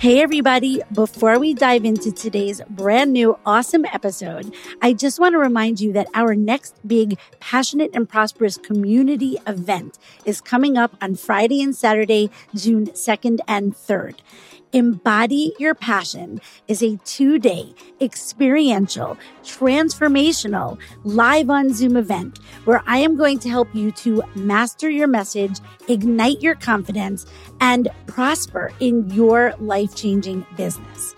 [0.00, 0.80] Hey, everybody.
[0.94, 5.92] Before we dive into today's brand new awesome episode, I just want to remind you
[5.92, 11.76] that our next big passionate and prosperous community event is coming up on Friday and
[11.76, 14.20] Saturday, June 2nd and 3rd.
[14.72, 22.98] Embody Your Passion is a two day experiential, transformational, live on Zoom event where I
[22.98, 25.58] am going to help you to master your message,
[25.88, 27.26] ignite your confidence,
[27.60, 31.16] and prosper in your life changing business.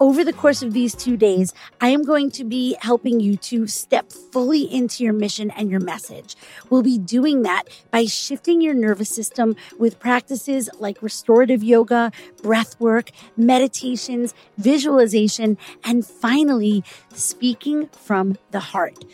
[0.00, 3.68] Over the course of these two days, I am going to be helping you to
[3.68, 6.34] step fully into your mission and your message.
[6.68, 12.10] We'll be doing that by shifting your nervous system with practices like restorative yoga,
[12.42, 19.04] breath work, meditations, visualization, and finally, speaking from the heart.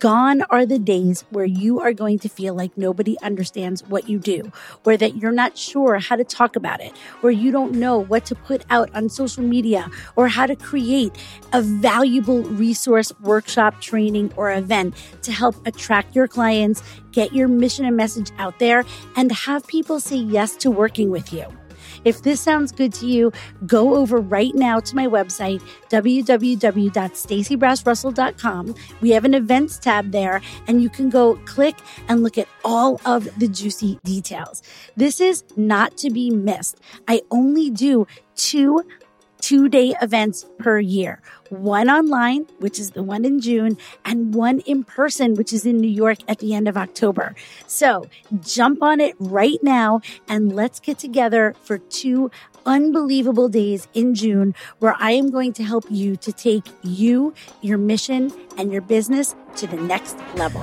[0.00, 4.18] Gone are the days where you are going to feel like nobody understands what you
[4.18, 4.50] do,
[4.84, 6.92] or that you're not sure how to talk about it,
[7.22, 11.12] or you don't know what to put out on social media, or how to create
[11.52, 16.82] a valuable resource, workshop, training, or event to help attract your clients,
[17.12, 21.32] get your mission and message out there, and have people say yes to working with
[21.32, 21.46] you.
[22.04, 23.30] If this sounds good to you,
[23.66, 28.74] go over right now to my website, www.stacybrassrussell.com.
[29.00, 31.76] We have an events tab there, and you can go click
[32.08, 34.62] and look at all of the juicy details.
[34.96, 36.80] This is not to be missed.
[37.06, 38.82] I only do two
[39.40, 44.60] two day events per year one online, which is the one in June, and one
[44.60, 47.34] in person, which is in New York at the end of October.
[47.66, 48.06] So
[48.40, 52.30] jump on it right now and let's get together for two
[52.66, 57.78] unbelievable days in June where I am going to help you to take you, your
[57.78, 60.62] mission, and your business to the next level.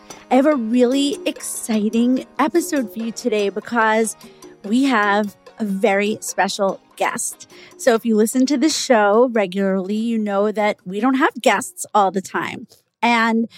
[0.31, 4.15] I have a really exciting episode for you today because
[4.63, 7.51] we have a very special guest.
[7.75, 11.85] So if you listen to the show regularly, you know that we don't have guests
[11.93, 12.65] all the time.
[13.01, 13.49] And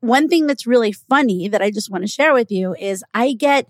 [0.00, 3.32] one thing that's really funny that I just want to share with you is I
[3.32, 3.66] get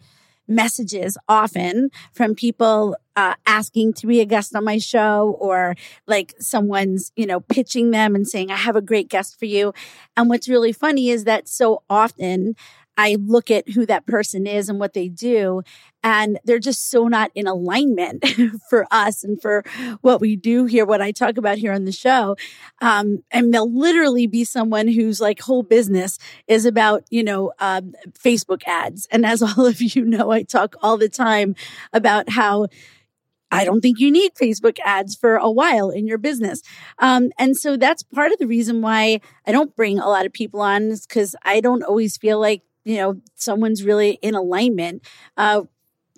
[0.50, 5.75] messages often from people uh, asking to be a guest on my show or
[6.06, 9.72] like someone's, you know, pitching them and saying, I have a great guest for you.
[10.16, 12.56] And what's really funny is that so often
[13.00, 15.62] I look at who that person is and what they do,
[16.03, 18.27] and they're just so not in alignment
[18.69, 19.65] for us and for
[20.03, 22.37] what we do here, what I talk about here on the show.
[22.83, 27.94] Um, and they'll literally be someone whose like whole business is about, you know, um,
[28.12, 29.09] Facebook ads.
[29.10, 31.55] And as all of you know, I talk all the time
[31.94, 32.66] about how
[33.50, 36.60] I don't think you need Facebook ads for a while in your business.
[36.99, 40.33] Um, and so that's part of the reason why I don't bring a lot of
[40.33, 45.07] people on is because I don't always feel like you know, someone's really in alignment
[45.37, 45.63] uh,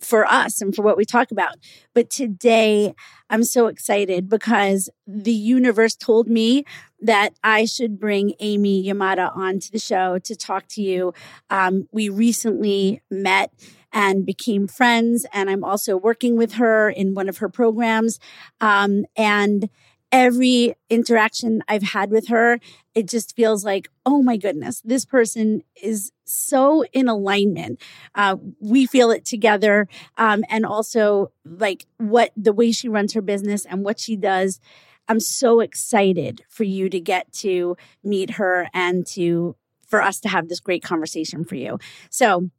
[0.01, 1.57] for us and for what we talk about.
[1.95, 2.95] But today,
[3.31, 6.65] I'm so excited because the universe told me
[7.01, 11.15] that I should bring Amy Yamada onto the show to talk to you.
[11.51, 13.53] Um, we recently met
[13.93, 18.19] and became friends, and I'm also working with her in one of her programs.
[18.61, 19.69] Um, and
[20.13, 22.61] every interaction I've had with her,
[22.95, 27.81] it just feels like, oh my goodness, this person is so in alignment.
[28.15, 29.89] Uh, we feel it together.
[30.19, 34.61] Um, and also, like, what the way she runs her business and what she does.
[35.09, 39.57] I'm so excited for you to get to meet her and to
[39.89, 41.79] for us to have this great conversation for you.
[42.11, 42.51] So,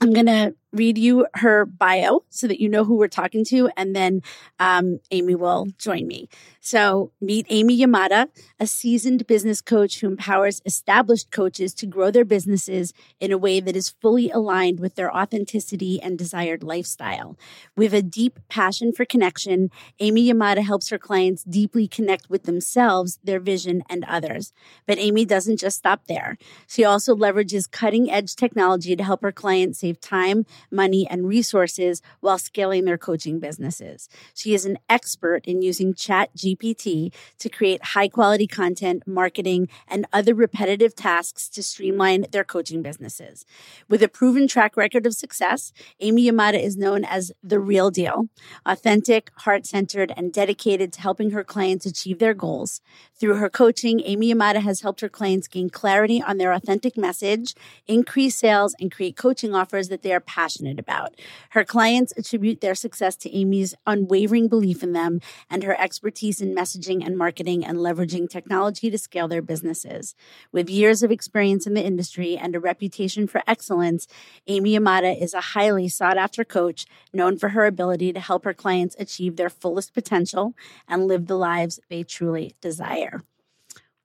[0.00, 3.70] I'm going to read you her bio so that you know who we're talking to,
[3.76, 4.22] and then
[4.58, 6.28] um, Amy will join me.
[6.60, 8.28] So, meet Amy Yamada,
[8.60, 13.60] a seasoned business coach who empowers established coaches to grow their businesses in a way
[13.60, 17.38] that is fully aligned with their authenticity and desired lifestyle.
[17.76, 23.18] With a deep passion for connection, Amy Yamada helps her clients deeply connect with themselves,
[23.24, 24.52] their vision, and others.
[24.86, 26.36] But Amy doesn't just stop there.
[26.66, 32.02] She also leverages cutting edge technology to help her clients save time, money, and resources
[32.20, 34.08] while scaling their coaching businesses.
[34.34, 40.06] She is an expert in using Chat GPT to create high quality content, marketing, and
[40.12, 43.44] other repetitive tasks to streamline their coaching businesses.
[43.88, 48.28] With a proven track record of success, Amy Yamada is known as the real deal,
[48.66, 52.80] authentic, heart centered, and dedicated to helping her clients achieve their goals.
[53.18, 57.54] Through her coaching, Amy Yamada has helped her clients gain clarity on their authentic message,
[57.86, 60.47] increase sales, and create coaching offers that they are passionate
[60.78, 61.14] about.
[61.50, 66.54] Her clients attribute their success to Amy's unwavering belief in them and her expertise in
[66.54, 70.14] messaging and marketing and leveraging technology to scale their businesses.
[70.52, 74.06] With years of experience in the industry and a reputation for excellence,
[74.46, 78.54] Amy Yamada is a highly sought after coach known for her ability to help her
[78.54, 80.54] clients achieve their fullest potential
[80.88, 83.22] and live the lives they truly desire.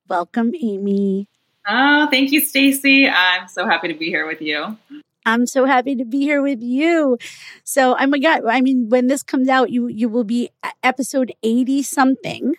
[0.08, 1.28] Welcome, Amy.
[1.66, 3.08] Oh, thank you, Stacy.
[3.08, 4.76] I'm so happy to be here with you.
[5.24, 7.18] I'm so happy to be here with you.
[7.64, 10.50] So, oh my God, I mean, when this comes out, you you will be
[10.82, 12.54] episode 80 something.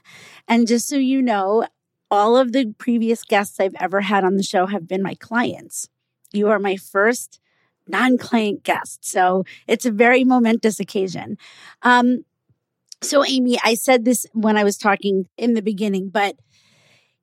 [0.47, 1.67] And just so you know,
[2.09, 5.89] all of the previous guests I've ever had on the show have been my clients.
[6.33, 7.39] You are my first
[7.87, 9.05] non-client guest.
[9.05, 11.37] So it's a very momentous occasion.
[11.83, 12.25] Um,
[13.01, 16.35] so Amy, I said this when I was talking in the beginning, but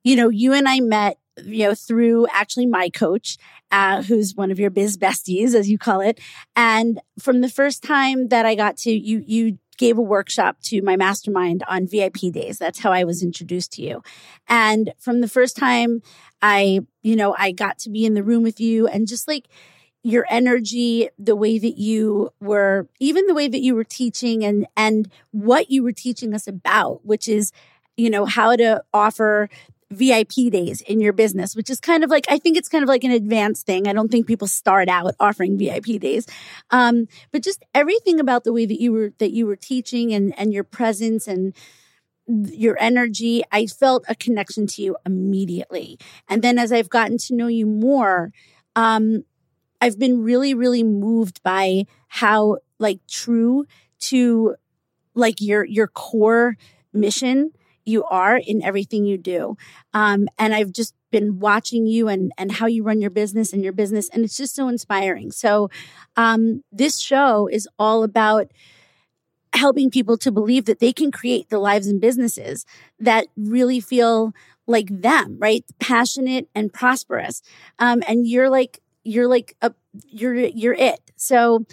[0.03, 3.37] you know, you and I met you know, through actually my coach,
[3.71, 6.19] uh, who's one of your biz besties, as you call it.
[6.55, 10.81] And from the first time that I got to you, you gave a workshop to
[10.81, 12.59] my mastermind on VIP days.
[12.59, 14.03] That's how I was introduced to you.
[14.47, 16.01] And from the first time
[16.41, 19.47] I, you know, I got to be in the room with you and just like,
[20.03, 24.67] your energy, the way that you were, even the way that you were teaching and,
[24.75, 27.53] and what you were teaching us about, which is,
[27.95, 29.49] you know, how to offer
[29.93, 32.87] VIP days in your business, which is kind of like, I think it's kind of
[32.87, 33.87] like an advanced thing.
[33.87, 36.27] I don't think people start out offering VIP days.
[36.71, 40.37] Um, but just everything about the way that you were, that you were teaching and,
[40.37, 41.53] and your presence and,
[42.27, 45.99] your energy, I felt a connection to you immediately.
[46.29, 48.31] And then as I've gotten to know you more,
[48.75, 49.25] um,
[49.81, 53.65] I've been really, really moved by how like true
[53.99, 54.55] to
[55.13, 56.55] like your, your core
[56.93, 57.51] mission
[57.85, 59.57] you are in everything you do.
[59.93, 63.63] Um, and I've just been watching you and, and how you run your business and
[63.63, 64.09] your business.
[64.09, 65.31] And it's just so inspiring.
[65.31, 65.69] So,
[66.15, 68.47] um, this show is all about
[69.53, 72.65] helping people to believe that they can create the lives and businesses
[72.99, 74.33] that really feel
[74.65, 75.63] like them, right?
[75.79, 77.41] Passionate and prosperous.
[77.79, 79.73] Um, and you're like, you're like a,
[80.07, 80.99] you're, you're it.
[81.15, 81.65] So,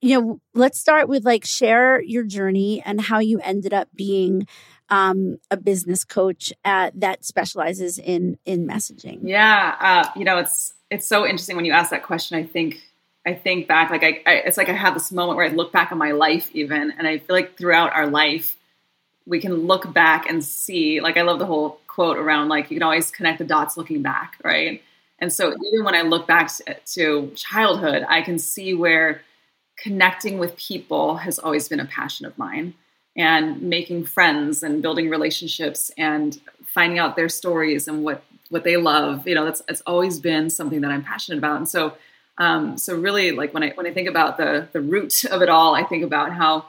[0.00, 4.46] you know, let's start with like share your journey and how you ended up being
[4.90, 9.20] um, a business coach at, that specializes in in messaging?
[9.22, 12.36] Yeah, uh, you know, it's it's so interesting when you ask that question.
[12.36, 12.80] I think
[13.26, 15.72] I think back, like I, I, it's like I have this moment where I look
[15.72, 18.56] back on my life, even, and I feel like throughout our life,
[19.26, 21.00] we can look back and see.
[21.00, 24.02] Like I love the whole quote around like you can always connect the dots looking
[24.02, 24.82] back, right?
[25.18, 26.50] And so even when I look back
[26.94, 29.20] to childhood, I can see where
[29.76, 32.74] connecting with people has always been a passion of mine
[33.16, 38.76] and making friends and building relationships and finding out their stories and what what they
[38.76, 41.56] love you know that's it's always been something that i'm passionate about.
[41.56, 41.94] And so
[42.38, 45.48] um, so really like when i when i think about the the root of it
[45.48, 46.64] all i think about how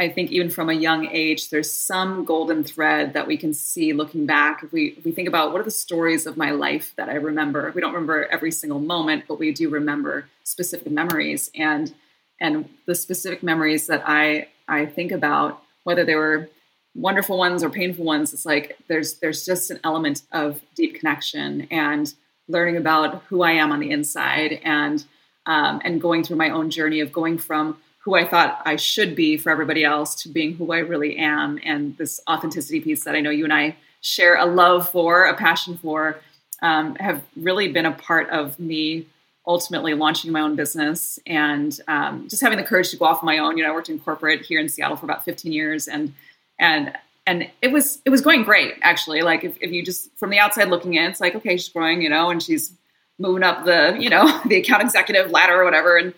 [0.00, 3.92] i think even from a young age there's some golden thread that we can see
[3.92, 4.62] looking back.
[4.62, 7.14] If we if we think about what are the stories of my life that i
[7.14, 11.50] remember we don't remember every single moment but we do remember specific memories.
[11.54, 11.94] And
[12.40, 16.48] and the specific memories that i i think about whether they were
[16.94, 21.66] wonderful ones or painful ones it's like there's there's just an element of deep connection
[21.70, 22.14] and
[22.48, 25.04] learning about who i am on the inside and
[25.44, 29.16] um, and going through my own journey of going from who i thought i should
[29.16, 33.14] be for everybody else to being who i really am and this authenticity piece that
[33.14, 36.20] i know you and i share a love for a passion for
[36.60, 39.06] um, have really been a part of me
[39.46, 43.26] ultimately launching my own business and um, just having the courage to go off on
[43.26, 43.56] my own.
[43.56, 46.14] You know, I worked in corporate here in Seattle for about 15 years, and
[46.58, 46.92] and
[47.26, 49.22] and it was it was going great actually.
[49.22, 52.02] Like if, if you just from the outside looking in, it's like okay, she's growing,
[52.02, 52.72] you know, and she's
[53.18, 56.14] moving up the you know the account executive ladder or whatever, and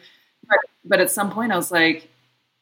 [0.48, 2.08] But, but at some point, I was like,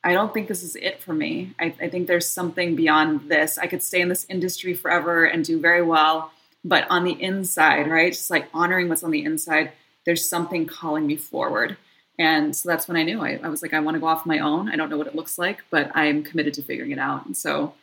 [0.04, 1.54] I don't think this is it for me.
[1.58, 3.58] I, I think there's something beyond this.
[3.58, 6.32] I could stay in this industry forever and do very well,
[6.64, 8.12] but on the inside, right?
[8.12, 9.72] Just like honoring what's on the inside,
[10.04, 11.76] there's something calling me forward.
[12.18, 14.26] And so that's when I knew I, I was like, I want to go off
[14.26, 14.68] my own.
[14.68, 17.26] I don't know what it looks like, but I'm committed to figuring it out.
[17.26, 17.74] And so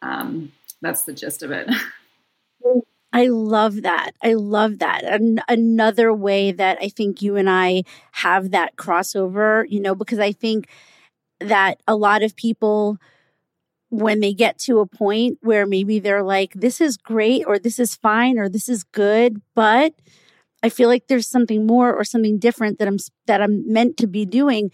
[0.00, 1.68] um, that's the gist of it.
[3.12, 4.12] I love that.
[4.22, 5.04] I love that.
[5.04, 10.18] An- another way that I think you and I have that crossover, you know, because
[10.18, 10.68] I think
[11.38, 12.96] that a lot of people,
[13.90, 17.78] when they get to a point where maybe they're like, this is great, or this
[17.78, 19.92] is fine, or this is good, but
[20.62, 24.06] I feel like there's something more or something different that I'm that I'm meant to
[24.06, 24.70] be doing.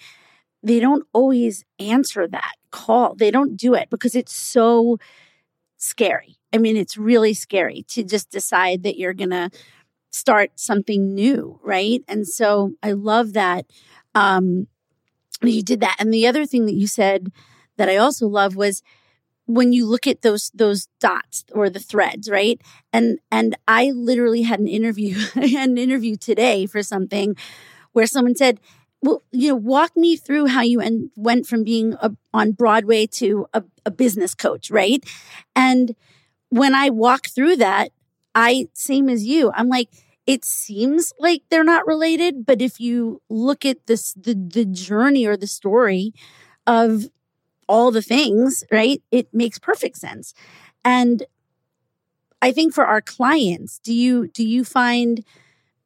[0.62, 3.14] They don't always answer that call.
[3.14, 4.98] They don't do it because it's so
[5.76, 6.36] scary.
[6.52, 9.50] I mean, it's really scary to just decide that you're going to
[10.12, 12.02] start something new, right?
[12.08, 13.66] And so I love that
[14.14, 14.66] um
[15.42, 15.96] you did that.
[15.98, 17.28] And the other thing that you said
[17.76, 18.82] that I also love was
[19.48, 22.60] when you look at those those dots or the threads right?
[22.92, 27.36] And and i literally had an interview an interview today for something
[27.92, 28.60] where someone said
[29.02, 33.06] well you know walk me through how you en- went from being a, on broadway
[33.06, 35.04] to a, a business coach right?
[35.56, 35.94] And
[36.50, 37.90] when i walk through that
[38.34, 39.88] i same as you i'm like
[40.26, 45.26] it seems like they're not related but if you look at this the the journey
[45.26, 46.12] or the story
[46.66, 47.08] of
[47.68, 49.02] all the things, right?
[49.10, 50.34] It makes perfect sense.
[50.84, 51.24] And
[52.40, 55.24] I think for our clients, do you do you find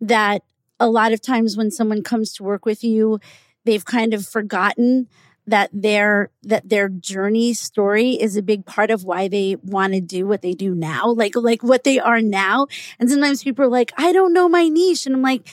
[0.01, 0.43] that
[0.79, 3.21] a lot of times when someone comes to work with you,
[3.65, 5.09] they've kind of forgotten
[5.47, 10.01] that their that their journey story is a big part of why they want to
[10.01, 12.67] do what they do now like like what they are now
[13.01, 15.49] and sometimes people are like i don't know my niche and i'm like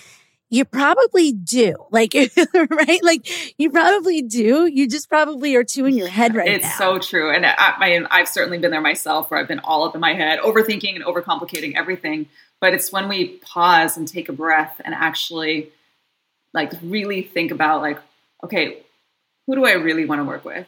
[0.50, 1.76] you probably do.
[1.92, 2.14] Like,
[2.54, 3.04] right?
[3.04, 4.66] Like, you probably do.
[4.66, 6.70] You just probably are too in your head right it's now.
[6.70, 7.32] It's so true.
[7.32, 10.14] And I, I, I've certainly been there myself where I've been all up in my
[10.14, 12.28] head, overthinking and overcomplicating everything.
[12.60, 15.70] But it's when we pause and take a breath and actually,
[16.54, 18.00] like, really think about, like,
[18.44, 18.80] okay,
[19.46, 20.68] who do I really want to work with?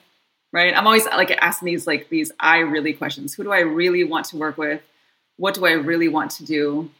[0.53, 0.75] Right?
[0.75, 3.33] I'm always like asking these, like, these I really questions.
[3.33, 4.81] Who do I really want to work with?
[5.37, 6.91] What do I really want to do?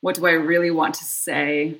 [0.00, 1.78] What do I really want to say?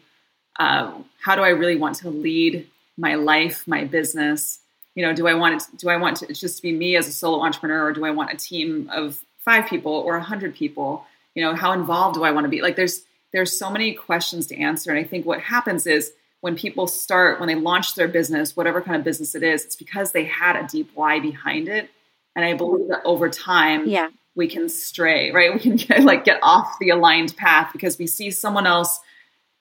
[0.58, 4.58] Um, how do I really want to lead my life, my business?
[4.94, 5.78] You know, do I want it?
[5.78, 8.32] Do I want to just be me as a solo entrepreneur, or do I want
[8.32, 11.04] a team of five people or a hundred people?
[11.34, 12.62] You know, how involved do I want to be?
[12.62, 16.56] Like, there's there's so many questions to answer, and I think what happens is when
[16.56, 20.12] people start when they launch their business, whatever kind of business it is, it's because
[20.12, 21.90] they had a deep why behind it,
[22.34, 25.52] and I believe that over time, yeah, we can stray, right?
[25.54, 28.98] We can get, like get off the aligned path because we see someone else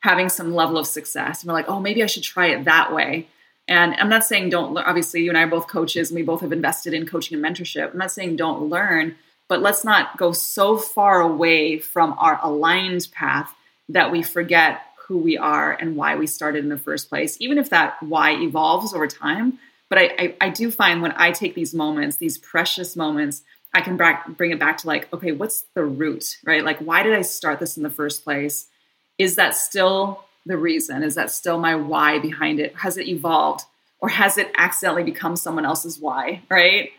[0.02, 1.42] having some level of success.
[1.42, 3.28] And we're like, oh, maybe I should try it that way.
[3.68, 6.42] And I'm not saying don't, obviously, you and I are both coaches and we both
[6.42, 7.92] have invested in coaching and mentorship.
[7.92, 9.16] I'm not saying don't learn,
[9.48, 13.54] but let's not go so far away from our aligned path
[13.90, 17.58] that we forget who we are and why we started in the first place, even
[17.58, 19.60] if that why evolves over time.
[19.90, 23.82] But I, I, I do find when I take these moments, these precious moments, I
[23.82, 26.64] can bring it back to like, okay, what's the root, right?
[26.64, 28.68] Like, why did I start this in the first place?
[29.18, 31.04] Is that still the reason?
[31.04, 32.76] Is that still my why behind it?
[32.78, 33.66] Has it evolved
[34.00, 36.42] or has it accidentally become someone else's why?
[36.50, 36.92] Right.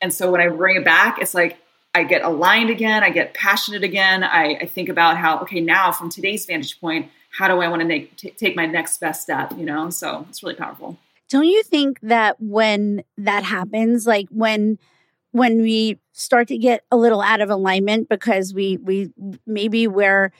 [0.00, 1.58] And so when I bring it back, it's like
[1.94, 4.22] I get aligned again, I get passionate again.
[4.22, 7.80] I, I think about how, okay, now from today's vantage point, how do I want
[7.80, 9.52] to make, t- take my next best step?
[9.56, 10.98] You know, so it's really powerful.
[11.30, 14.78] Don't you think that when that happens, like when,
[15.32, 19.10] when we start to get a little out of alignment because we, we
[19.46, 20.32] maybe we're,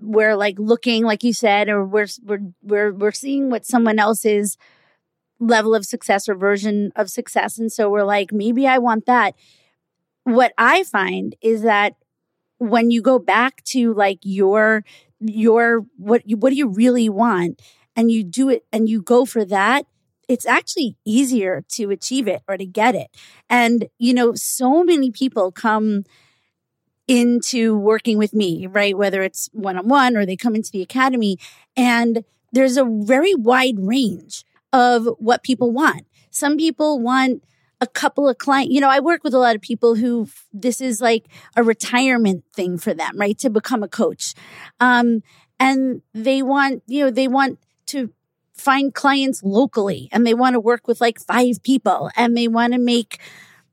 [0.00, 4.56] we're like looking like you said or we're we're we're we're seeing what someone else's
[5.38, 9.34] level of success or version of success and so we're like maybe I want that.
[10.24, 11.94] What I find is that
[12.58, 14.84] when you go back to like your
[15.20, 17.62] your what you what do you really want
[17.94, 19.86] and you do it and you go for that
[20.28, 23.08] it's actually easier to achieve it or to get it.
[23.48, 26.04] And you know so many people come
[27.08, 28.96] into working with me, right?
[28.96, 31.38] Whether it's one on one or they come into the academy.
[31.76, 36.06] And there's a very wide range of what people want.
[36.30, 37.42] Some people want
[37.80, 38.72] a couple of clients.
[38.72, 42.44] You know, I work with a lot of people who this is like a retirement
[42.54, 43.38] thing for them, right?
[43.38, 44.34] To become a coach.
[44.80, 45.22] Um,
[45.60, 48.10] and they want, you know, they want to
[48.54, 52.72] find clients locally and they want to work with like five people and they want
[52.72, 53.20] to make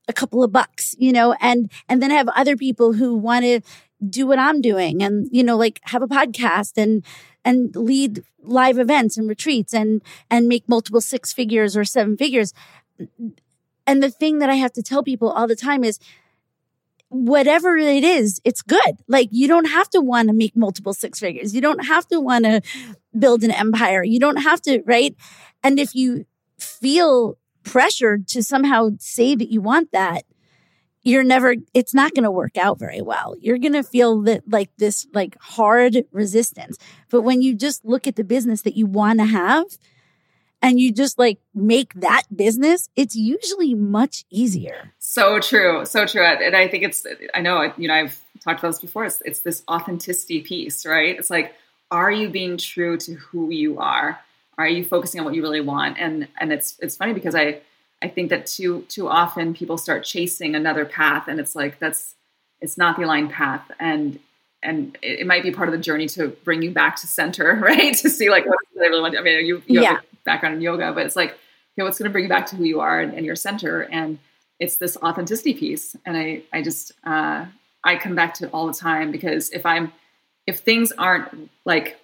[0.07, 3.62] a couple of bucks, you know, and, and then have other people who want to
[4.07, 7.05] do what I'm doing and, you know, like have a podcast and,
[7.45, 12.53] and lead live events and retreats and, and make multiple six figures or seven figures.
[13.88, 16.00] And the thing that I have to tell people all the time is
[17.10, 18.98] whatever it is, it's good.
[19.07, 21.53] Like you don't have to want to make multiple six figures.
[21.53, 22.62] You don't have to want to
[23.17, 24.03] build an empire.
[24.03, 25.15] You don't have to, right?
[25.63, 26.25] And if you
[26.57, 30.25] feel pressured to somehow say that you want that,
[31.01, 33.36] you're never, it's not going to work out very well.
[33.39, 36.77] You're going to feel that like this, like hard resistance.
[37.10, 39.65] But when you just look at the business that you want to have
[40.62, 44.93] and you just like make that business, it's usually much easier.
[45.00, 45.86] So true.
[45.86, 46.24] So true.
[46.24, 49.03] And I think it's, I know, you know, I've talked about this before.
[49.03, 51.20] It's, it's this authenticity piece, right?
[51.20, 51.53] It's like,
[51.91, 54.20] are you being true to who you are?
[54.57, 55.98] Are you focusing on what you really want?
[56.00, 57.62] And, and it's, it's funny because I,
[58.03, 62.15] I think that too too often people start chasing another path, and it's like that's
[62.60, 64.19] it's not the aligned path, and
[64.62, 67.55] and it, it might be part of the journey to bring you back to center,
[67.62, 67.95] right?
[67.95, 69.13] to see like what I really want.
[69.13, 69.93] to, I mean, you, you yeah.
[69.93, 72.29] have a background in yoga, but it's like you know what's going to bring you
[72.29, 74.19] back to who you are and, and, your center, and
[74.60, 75.95] it's this authenticity piece.
[76.05, 77.45] And I I just uh,
[77.86, 79.93] I come back to it all the time because if I'm
[80.45, 82.01] if things aren't like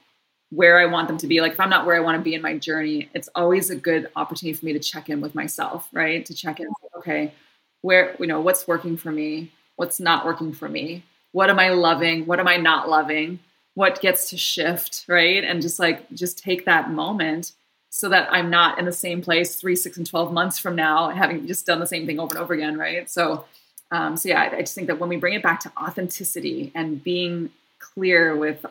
[0.52, 1.42] where I want them to be.
[1.42, 3.76] Like if I'm not where I want to be in my journey, it's always a
[3.76, 6.26] good opportunity for me to check in with myself, right?
[6.26, 7.34] To check in, okay,
[7.82, 9.52] where, you know, what's working for me?
[9.76, 11.04] What's not working for me?
[11.32, 12.26] What am I loving?
[12.26, 13.40] What am I not loving?
[13.76, 15.44] What gets to shift, right?
[15.44, 17.54] And just like, just take that moment
[17.92, 21.10] so that I'm not in the same place three, six, and 12 months from now,
[21.10, 23.10] having just done the same thing over and over again, right?
[23.10, 23.46] So,
[23.92, 26.72] um, so yeah, I, I just think that when we bring it back to authenticity
[26.76, 28.66] and being clear with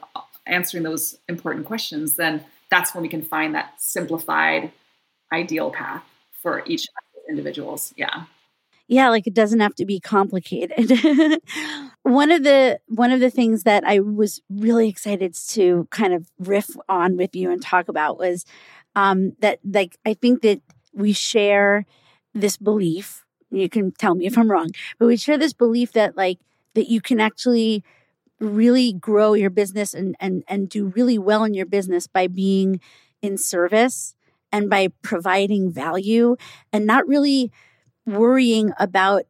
[0.49, 4.73] answering those important questions, then that's when we can find that simplified
[5.33, 6.05] ideal path
[6.43, 6.87] for each
[7.29, 7.93] individuals.
[7.97, 8.25] Yeah.
[8.91, 10.91] Yeah, like it doesn't have to be complicated.
[12.03, 16.31] one of the one of the things that I was really excited to kind of
[16.39, 18.47] riff on with you and talk about was
[18.97, 20.63] um, that like I think that
[20.95, 21.85] we share
[22.35, 23.27] this belief.
[23.51, 26.39] You can tell me if I'm wrong, but we share this belief that like
[26.75, 27.85] that you can actually
[28.41, 32.81] really grow your business and and and do really well in your business by being
[33.21, 34.15] in service
[34.53, 36.37] and by providing value
[36.73, 37.51] and not really
[38.07, 39.25] worrying about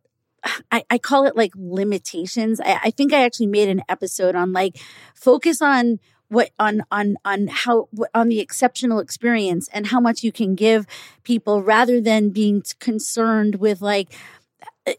[0.71, 2.61] I, I call it like limitations.
[2.61, 4.77] I, I think I actually made an episode on like
[5.15, 10.31] focus on what on on on how on the exceptional experience and how much you
[10.31, 10.87] can give
[11.25, 14.13] people rather than being concerned with like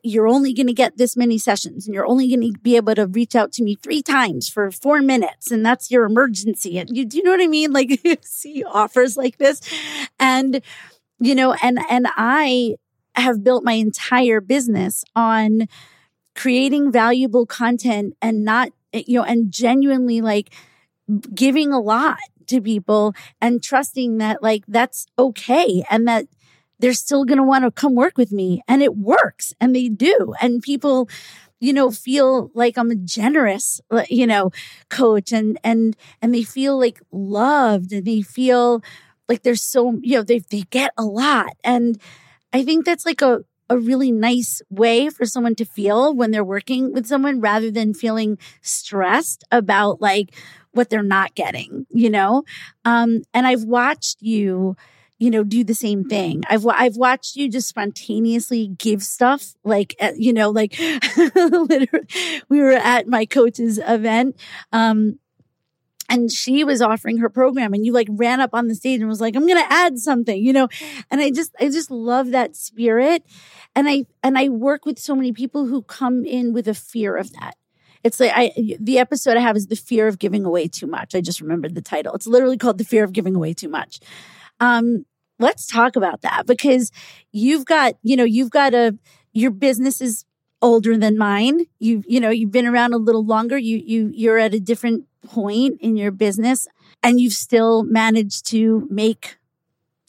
[0.04, 2.96] you're only going to get this many sessions and you're only going to be able
[2.96, 6.96] to reach out to me three times for four minutes and that's your emergency and
[6.96, 7.72] you do you know what i mean?
[7.80, 9.62] Like you see offers like this
[10.20, 10.62] and
[11.20, 12.76] you know and and i
[13.16, 15.68] have built my entire business on
[16.36, 20.54] creating valuable content and not you know and genuinely like
[21.34, 26.26] giving a lot to people and trusting that like that's okay and that
[26.80, 28.62] they're still going to want to come work with me.
[28.68, 30.34] And it works and they do.
[30.42, 31.10] And people,
[31.60, 34.52] you know, feel like I'm a generous, you know,
[34.90, 38.82] coach and, and, and they feel like loved and they feel
[39.28, 41.54] like there's so, you know, they, they get a lot.
[41.64, 42.00] And
[42.54, 46.44] I think that's like a, a really nice way for someone to feel when they're
[46.44, 50.34] working with someone rather than feeling stressed about like
[50.72, 52.44] what they're not getting, you know?
[52.86, 54.76] Um, and I've watched you,
[55.20, 56.44] you know, do the same thing.
[56.50, 60.80] I've I've watched you just spontaneously give stuff, like uh, you know, like
[61.36, 62.08] literally,
[62.48, 64.40] we were at my coach's event,
[64.72, 65.20] um,
[66.08, 69.10] and she was offering her program, and you like ran up on the stage and
[69.10, 70.70] was like, "I'm going to add something," you know,
[71.12, 73.24] and I just I just love that spirit,
[73.76, 77.18] and I and I work with so many people who come in with a fear
[77.18, 77.56] of that.
[78.06, 81.14] It's like I the episode I have is the fear of giving away too much.
[81.14, 82.14] I just remembered the title.
[82.14, 84.00] It's literally called the fear of giving away too much.
[84.62, 85.06] Um,
[85.40, 86.92] let's talk about that because
[87.32, 88.98] you've got, you know, you've got a,
[89.34, 90.26] your business is
[90.62, 91.62] older than mine.
[91.80, 93.58] You, you know, you've been around a little longer.
[93.58, 96.68] You, you, you're at a different point in your business
[97.02, 99.38] and you've still managed to make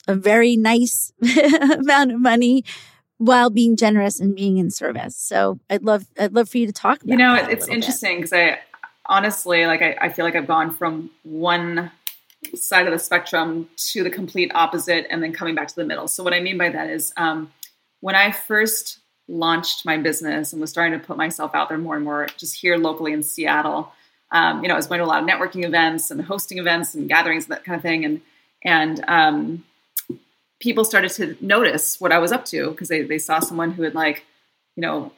[0.09, 1.13] a very nice
[1.61, 2.65] amount of money
[3.19, 5.15] while being generous and being in service.
[5.17, 8.33] So I'd love, I'd love for you to talk about You know, it's interesting because
[8.33, 8.59] I
[9.07, 11.93] honestly, like, I, I feel like I've gone from one
[12.55, 16.09] side of the spectrum to the complete opposite and then coming back to the middle.
[16.09, 17.53] So, what I mean by that is um,
[18.01, 18.99] when I first
[19.29, 22.57] launched my business and was starting to put myself out there more and more, just
[22.61, 23.93] here locally in Seattle,
[24.33, 26.95] um, you know, I was going to a lot of networking events and hosting events
[26.95, 28.05] and gatherings and that kind of thing.
[28.05, 28.21] And,
[28.65, 29.65] and, um,
[30.61, 33.83] people started to notice what I was up to because they, they saw someone who
[33.83, 34.25] had like,
[34.77, 35.13] you know,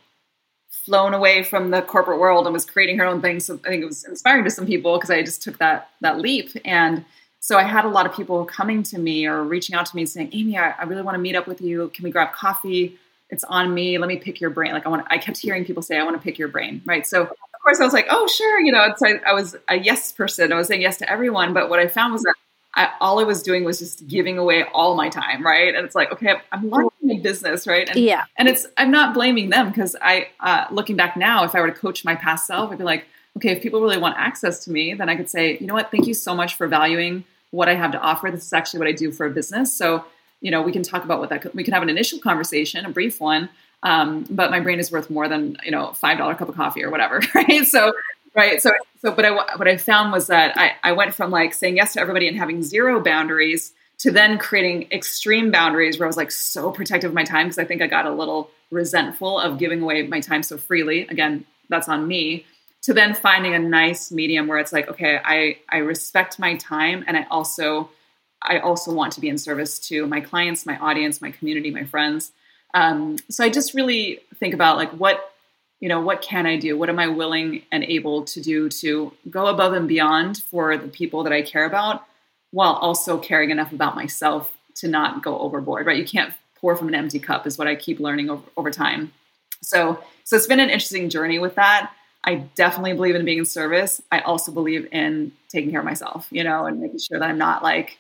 [0.73, 3.39] flown away from the corporate world and was creating her own thing.
[3.39, 6.19] So I think it was inspiring to some people because I just took that that
[6.19, 6.51] leap.
[6.65, 7.05] And
[7.41, 10.07] so I had a lot of people coming to me or reaching out to me
[10.07, 11.91] saying, Amy, I, I really want to meet up with you.
[11.95, 12.99] Can we grab coffee?
[13.31, 13.99] It's on me.
[13.99, 14.73] Let me pick your brain.
[14.73, 16.83] Like I want I kept hearing people say, I want to pick your brain.
[16.85, 17.07] Right.
[17.07, 19.79] So of course I was like, oh sure, you know, it's I, I was a
[19.79, 20.53] yes person.
[20.53, 21.53] I was saying yes to everyone.
[21.53, 22.35] But what I found was that
[22.75, 25.75] I, all I was doing was just giving away all my time, right?
[25.75, 27.89] And it's like, okay, I'm learning my business, right?
[27.89, 28.25] And, yeah.
[28.39, 31.71] And it's I'm not blaming them because I, uh, looking back now, if I were
[31.71, 33.05] to coach my past self, I'd be like,
[33.37, 35.91] okay, if people really want access to me, then I could say, you know what?
[35.91, 38.31] Thank you so much for valuing what I have to offer.
[38.31, 39.77] This is actually what I do for a business.
[39.77, 40.05] So,
[40.41, 41.55] you know, we can talk about what that.
[41.55, 43.49] We can have an initial conversation, a brief one.
[43.83, 46.85] Um, but my brain is worth more than you know five dollar cup of coffee
[46.85, 47.67] or whatever, right?
[47.67, 47.93] So
[48.35, 51.55] right so so but i what i found was that I, I went from like
[51.55, 56.09] saying yes to everybody and having zero boundaries to then creating extreme boundaries where i
[56.09, 59.39] was like so protective of my time because i think i got a little resentful
[59.39, 61.07] of giving away my time so freely.
[61.07, 62.45] Again that's on me.
[62.83, 67.05] To then finding a nice medium where it's like okay i i respect my time
[67.07, 67.91] and i also
[68.43, 71.85] i also want to be in service to my clients my audience my community my
[71.85, 72.33] friends.
[72.75, 75.32] Um, so i just really think about like what
[75.83, 76.79] you know, what can I do?
[76.79, 80.87] What am I willing and able to do to go above and beyond for the
[80.87, 82.05] people that I care about
[82.53, 85.97] while also caring enough about myself to not go overboard, right?
[85.97, 89.13] You can't pour from an empty cup is what I keep learning over, over time.
[89.61, 91.91] So, so it's been an interesting journey with that.
[92.23, 94.01] I definitely believe in being in service.
[94.13, 97.39] I also believe in taking care of myself, you know, and making sure that I'm
[97.39, 97.99] not like,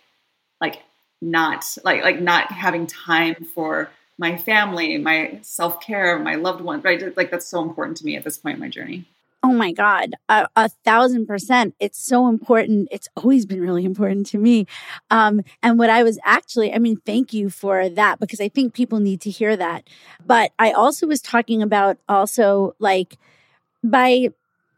[0.60, 0.82] like
[1.20, 3.90] not like, like not having time for
[4.22, 7.14] my family, my self care, my loved ones, right?
[7.16, 9.04] Like that's so important to me at this point in my journey.
[9.42, 11.74] Oh my God, a, a, thousand percent.
[11.80, 12.86] It's so important.
[12.92, 14.68] It's always been really important to me.
[15.10, 18.72] Um, and what I was actually, I mean, thank you for that because I think
[18.72, 19.88] people need to hear that.
[20.24, 23.18] But I also was talking about also like
[23.82, 24.28] by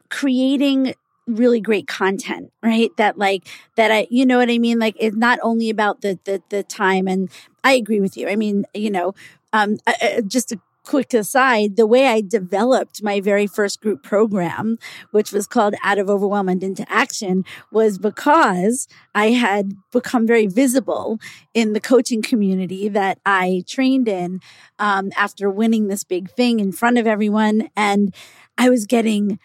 [0.09, 0.95] creating
[1.27, 5.15] really great content right that like that i you know what i mean like it's
[5.15, 7.31] not only about the the, the time and
[7.65, 8.29] i agree with you.
[8.29, 9.13] I mean you know
[9.51, 14.77] um uh, just a quick aside the way i developed my very first group program
[15.09, 20.45] which was called out of overwhelm and into action was because i had become very
[20.45, 21.19] visible
[21.55, 24.39] in the coaching community that i trained in
[24.77, 27.69] um, after winning this big thing in front of everyone.
[27.75, 28.13] And
[28.57, 29.39] i was getting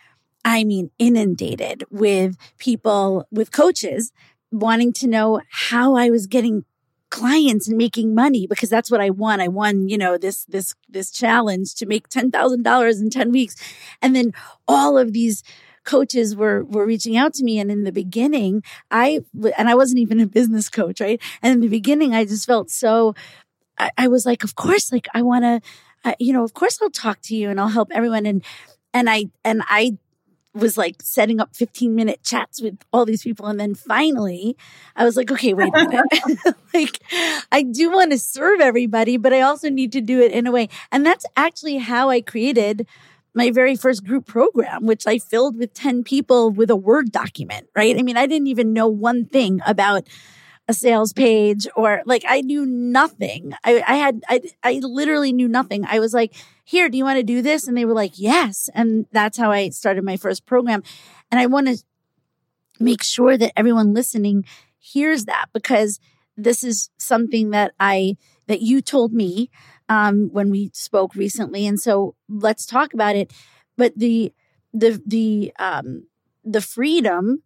[0.45, 4.13] I mean, inundated with people, with coaches
[4.53, 6.65] wanting to know how I was getting
[7.11, 9.41] clients and making money because that's what I won.
[9.41, 13.57] I won, you know, this, this, this challenge to make $10,000 in 10 weeks.
[14.01, 14.33] And then
[14.67, 15.43] all of these
[15.85, 17.59] coaches were, were reaching out to me.
[17.59, 19.21] And in the beginning, I,
[19.59, 21.21] and I wasn't even a business coach, right?
[21.43, 23.15] And in the beginning, I just felt so,
[23.79, 26.91] I, I was like, of course, like I want to, you know, of course I'll
[26.91, 28.25] talk to you and I'll help everyone.
[28.25, 28.45] And,
[28.95, 29.99] and I, and I
[30.55, 33.47] was like setting up 15 minute chats with all these people.
[33.47, 34.57] And then finally,
[34.97, 36.57] I was like, okay, wait a minute.
[36.75, 37.01] like,
[37.53, 40.53] I do want to serve everybody, but I also need to do it in a
[40.53, 40.69] way.
[40.91, 42.87] And that's actually how I created
[43.33, 47.69] my very first group program, which I filled with 10 people with a Word document,
[47.77, 47.97] right?
[47.97, 50.09] I mean, I didn't even know one thing about
[50.71, 53.53] a sales page or like I knew nothing.
[53.65, 55.85] I, I had, I, I literally knew nothing.
[55.85, 56.33] I was like,
[56.65, 57.67] here, do you want to do this?
[57.67, 58.71] And they were like, yes.
[58.73, 60.85] And that's how I started my first program.
[61.29, 61.79] And I want to
[62.79, 64.45] make sure that everyone listening
[64.79, 65.99] hears that because
[66.37, 69.51] this is something that I, that you told me
[69.89, 71.67] um, when we spoke recently.
[71.67, 73.33] And so let's talk about it.
[73.77, 74.33] But the,
[74.73, 76.07] the, the, um,
[76.45, 77.43] the freedom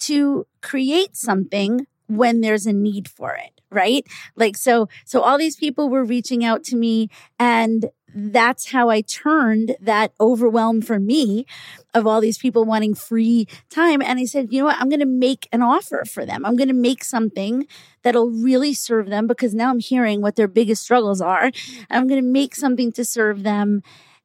[0.00, 4.06] to create something when there's a need for it, right?
[4.36, 7.86] Like, so, so all these people were reaching out to me and
[8.18, 11.44] that's how I turned that overwhelm for me
[11.92, 14.00] of all these people wanting free time.
[14.00, 14.78] And I said, you know what?
[14.80, 16.46] I'm going to make an offer for them.
[16.46, 17.66] I'm going to make something
[18.02, 21.50] that'll really serve them because now I'm hearing what their biggest struggles are.
[21.90, 23.82] I'm going to make something to serve them.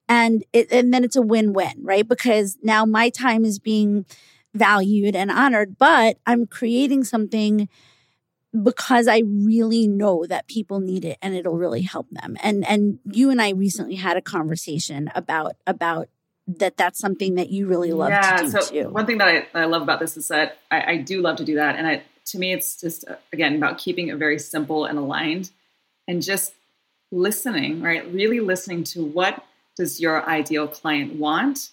[0.07, 2.07] And it, and then it's a win-win, right?
[2.07, 4.05] Because now my time is being
[4.53, 7.69] valued and honored, but I'm creating something
[8.63, 12.35] because I really know that people need it and it'll really help them.
[12.43, 16.09] And and you and I recently had a conversation about about
[16.47, 18.89] that that's something that you really love yeah, to do so too.
[18.89, 21.37] One thing that I, that I love about this is that I, I do love
[21.37, 21.75] to do that.
[21.75, 25.51] And I, to me, it's just, again, about keeping it very simple and aligned
[26.07, 26.53] and just
[27.11, 28.11] listening, right?
[28.11, 29.43] Really listening to what
[29.75, 31.69] does your ideal client want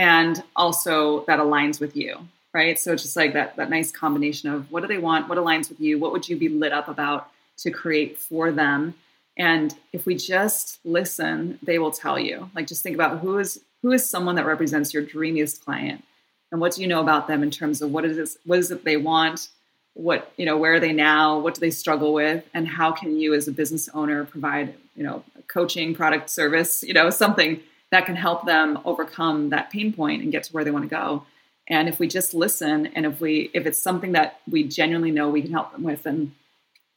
[0.00, 2.18] and also that aligns with you
[2.52, 2.80] right?
[2.80, 5.68] So it's just like that that nice combination of what do they want what aligns
[5.68, 8.94] with you what would you be lit up about to create for them?
[9.36, 12.50] And if we just listen, they will tell you.
[12.54, 16.04] Like just think about who is who is someone that represents your dreamiest client?
[16.52, 18.70] And what do you know about them in terms of what is this, what is
[18.70, 19.48] it they want?
[19.94, 21.38] What you know where are they now?
[21.38, 22.44] What do they struggle with?
[22.52, 26.94] And how can you as a business owner provide you know coaching product service you
[26.94, 27.60] know something
[27.90, 30.88] that can help them overcome that pain point and get to where they want to
[30.88, 31.24] go.
[31.68, 35.28] And if we just listen and if we if it's something that we genuinely know
[35.28, 36.34] we can help them with then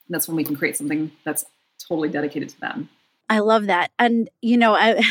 [0.08, 1.44] that's when we can create something that's
[1.88, 2.88] totally dedicated to them.
[3.28, 3.90] I love that.
[3.98, 5.02] And you know i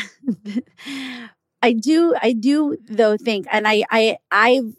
[1.62, 4.74] i do i do though think and i i i've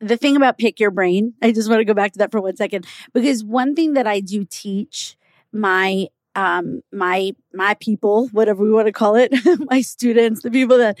[0.00, 2.40] the thing about pick your brain, I just want to go back to that for
[2.40, 5.16] one second because one thing that I do teach
[5.52, 6.08] my
[6.40, 9.32] um my my people whatever we want to call it
[9.70, 10.98] my students the people that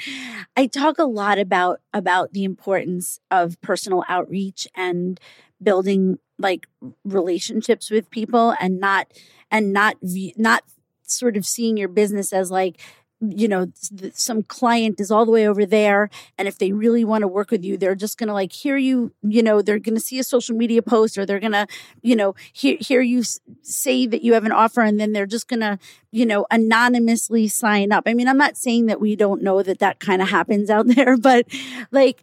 [0.56, 5.18] i talk a lot about about the importance of personal outreach and
[5.62, 6.66] building like
[7.04, 9.10] relationships with people and not
[9.50, 9.96] and not
[10.36, 10.62] not
[11.02, 12.80] sort of seeing your business as like
[13.20, 13.70] you know
[14.14, 17.50] some client is all the way over there and if they really want to work
[17.50, 20.18] with you they're just going to like hear you you know they're going to see
[20.18, 21.66] a social media post or they're going to
[22.02, 23.22] you know hear, hear you
[23.62, 25.78] say that you have an offer and then they're just going to
[26.10, 28.04] you know anonymously sign up.
[28.06, 30.86] I mean i'm not saying that we don't know that that kind of happens out
[30.94, 31.46] there but
[31.90, 32.22] like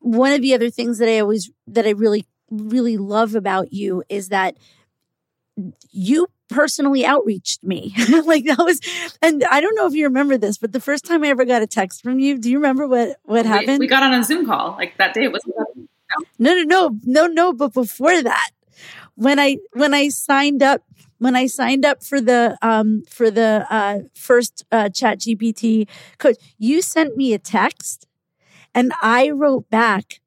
[0.00, 4.02] one of the other things that i always that i really really love about you
[4.08, 4.56] is that
[5.90, 7.92] you personally outreached me.
[8.24, 8.80] like that was,
[9.20, 11.62] and I don't know if you remember this, but the first time I ever got
[11.62, 13.78] a text from you, do you remember what what we, happened?
[13.80, 15.24] We got on a Zoom call like that day.
[15.24, 15.42] It was
[16.38, 17.52] no, no, no, no, no.
[17.52, 18.50] But before that,
[19.16, 20.82] when I when I signed up
[21.18, 25.88] when I signed up for the um for the uh first uh chat GPT
[26.18, 28.06] coach, you sent me a text
[28.74, 30.20] and I wrote back,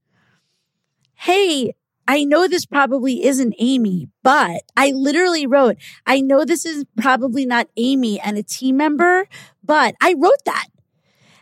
[1.15, 1.73] Hey,
[2.07, 7.45] I know this probably isn't Amy, but I literally wrote, I know this is probably
[7.45, 9.27] not Amy and a team member,
[9.63, 10.67] but I wrote that.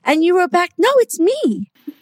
[0.04, 1.72] And you wrote back, no, it's me.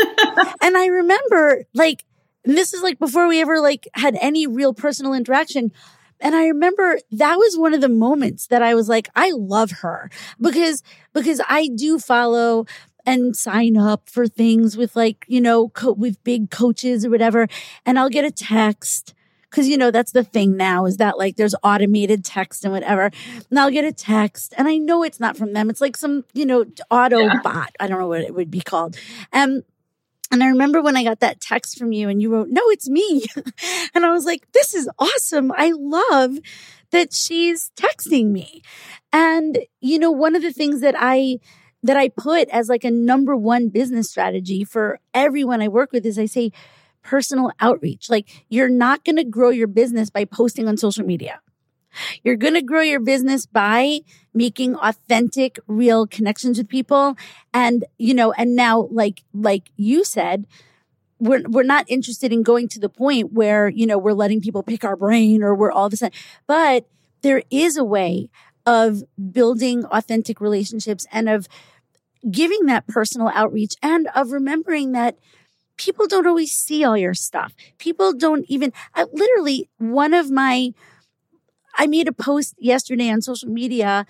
[0.62, 2.06] and I remember like,
[2.45, 5.71] this is like before we ever like had any real personal interaction.
[6.19, 9.71] And I remember that was one of the moments that I was like, I love
[9.82, 12.65] her because, because I do follow
[13.06, 17.48] and sign up for things with like, you know, co- with big coaches or whatever.
[17.86, 19.13] And I'll get a text.
[19.50, 23.12] Cause you know, that's the thing now is that like there's automated text and whatever.
[23.52, 25.70] And I'll get a text and I know it's not from them.
[25.70, 27.39] It's like some, you know, auto yeah.
[27.44, 27.70] bot.
[27.80, 28.98] I don't know what it would be called.
[29.32, 29.62] Um,
[30.34, 32.89] and I remember when I got that text from you and you wrote, no, it's
[32.89, 33.24] me.
[33.94, 35.52] and I was like, this is awesome.
[35.56, 36.39] I love
[36.89, 38.63] that she's texting me.
[39.12, 41.38] And, you know, one of the things that I,
[41.84, 46.06] that I put as like a number one business strategy for everyone I work with
[46.06, 46.52] is I say
[47.04, 48.10] personal outreach.
[48.10, 51.41] Like you're not going to grow your business by posting on social media.
[52.24, 54.00] You're going to grow your business by
[54.34, 57.15] making authentic, real connections with people.
[57.54, 60.48] And, you know, and now like, like you said,
[61.19, 64.63] we're, we're not interested in going to the point where, you know, we're letting people
[64.63, 66.17] pick our brain or we're all of a sudden,
[66.48, 66.88] but
[67.22, 68.30] there is a way
[68.65, 71.48] of building authentic relationships and of
[72.29, 75.17] giving that personal outreach and of remembering that
[75.77, 77.53] people don't always see all your stuff.
[77.77, 80.73] People don't even, I, literally, one of my,
[81.75, 84.05] I made a post yesterday on social media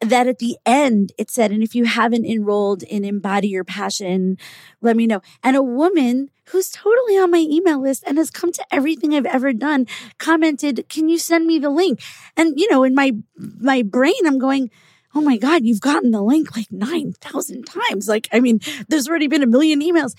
[0.00, 4.36] that at the end it said, and if you haven't enrolled in Embody Your Passion,
[4.80, 5.22] let me know.
[5.42, 9.26] And a woman who's totally on my email list and has come to everything I've
[9.26, 9.86] ever done
[10.18, 12.00] commented, can you send me the link?
[12.36, 14.70] And, you know, in my, my brain, I'm going,
[15.14, 18.08] oh my God, you've gotten the link like 9,000 times.
[18.08, 20.14] Like, I mean, there's already been a million emails.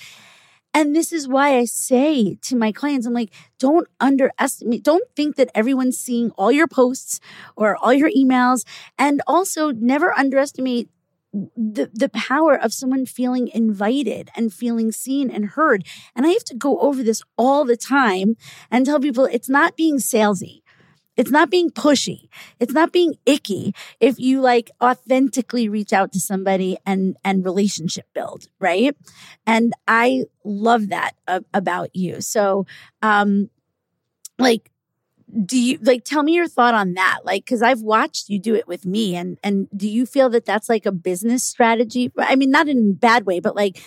[0.75, 5.36] And this is why I say to my clients, I'm like, don't underestimate, don't think
[5.36, 7.19] that everyone's seeing all your posts
[7.56, 8.65] or all your emails.
[8.97, 10.89] And also never underestimate
[11.34, 15.86] the, the power of someone feeling invited and feeling seen and heard.
[16.15, 18.36] And I have to go over this all the time
[18.71, 20.62] and tell people it's not being salesy.
[21.15, 22.28] It's not being pushy.
[22.60, 28.06] It's not being icky if you like authentically reach out to somebody and, and relationship
[28.13, 28.95] build, right?
[29.45, 32.21] And I love that uh, about you.
[32.21, 32.65] So,
[33.02, 33.49] um,
[34.39, 34.69] like,
[35.45, 38.54] do you like tell me your thought on that like because i've watched you do
[38.56, 42.36] it with me and and do you feel that that's like a business strategy i
[42.36, 43.82] mean not in a bad way but like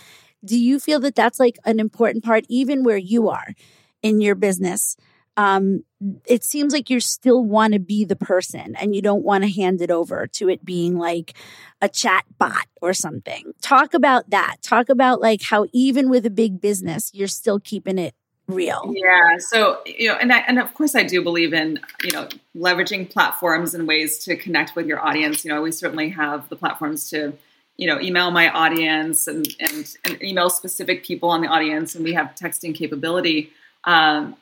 [0.44, 3.54] do you feel that that's like an important part even where you are
[4.02, 4.96] in your business
[5.36, 5.84] um,
[6.26, 9.50] it seems like you still want to be the person and you don't want to
[9.50, 11.34] hand it over to it being like
[11.80, 13.52] a chat bot or something.
[13.60, 14.56] Talk about that.
[14.62, 18.14] Talk about like how even with a big business, you're still keeping it
[18.48, 18.92] real.
[18.94, 19.38] Yeah.
[19.38, 23.10] So, you know, and I, and of course I do believe in, you know, leveraging
[23.10, 25.44] platforms and ways to connect with your audience.
[25.44, 27.32] You know, we certainly have the platforms to,
[27.76, 32.04] you know, email my audience and, and, and email specific people on the audience and
[32.04, 33.50] we have texting capability.
[33.84, 34.36] Um,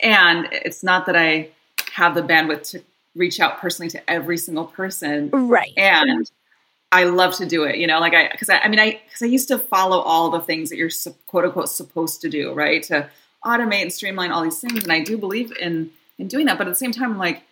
[0.00, 1.48] and it's not that I
[1.92, 2.82] have the bandwidth to
[3.14, 5.30] reach out personally to every single person.
[5.30, 5.72] Right.
[5.76, 6.30] And
[6.92, 9.22] I love to do it, you know, like I, cause I, I mean, I, cause
[9.22, 10.90] I used to follow all the things that you're
[11.26, 12.82] quote unquote supposed to do, right?
[12.84, 13.10] To
[13.44, 14.82] automate and streamline all these things.
[14.82, 16.56] And I do believe in, in doing that.
[16.56, 17.42] But at the same time, I'm like,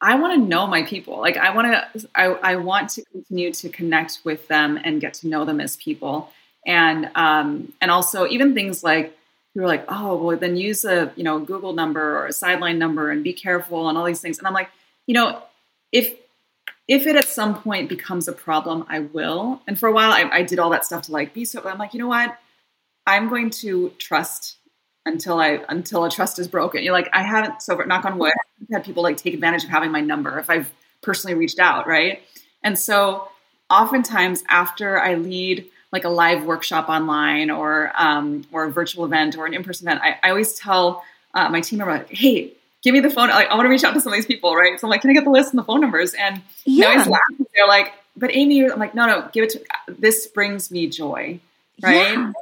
[0.00, 1.20] I want to know my people.
[1.20, 5.14] Like I want to, I, I want to continue to connect with them and get
[5.14, 6.30] to know them as people.
[6.66, 9.16] And, um, and also even things like,
[9.60, 13.10] are like, oh, well, then use a, you know, Google number or a sideline number
[13.10, 14.38] and be careful and all these things.
[14.38, 14.70] And I'm like,
[15.06, 15.42] you know,
[15.90, 16.14] if
[16.88, 19.62] if it at some point becomes a problem, I will.
[19.66, 21.60] And for a while, I, I did all that stuff to like be so.
[21.60, 22.36] But I'm like, you know what?
[23.06, 24.56] I'm going to trust
[25.04, 26.82] until I until a trust is broken.
[26.82, 27.62] You're like, I haven't.
[27.62, 30.48] So knock on wood, I've had people like take advantage of having my number if
[30.48, 32.22] I've personally reached out, right?
[32.62, 33.28] And so
[33.68, 39.36] oftentimes after I lead like a live workshop online or um, or a virtual event
[39.36, 42.52] or an in person event, I, I always tell uh, my team member, hey,
[42.82, 43.28] give me the phone.
[43.28, 44.78] Like, I want to reach out to some of these people, right?
[44.80, 46.14] So I'm like, can I get the list and the phone numbers?
[46.14, 46.86] And yeah.
[46.86, 47.20] they always laugh.
[47.54, 49.64] They're like, but Amy, I'm like, no, no, give it to.
[49.86, 51.40] This brings me joy,
[51.82, 52.12] right?
[52.12, 52.32] Yeah.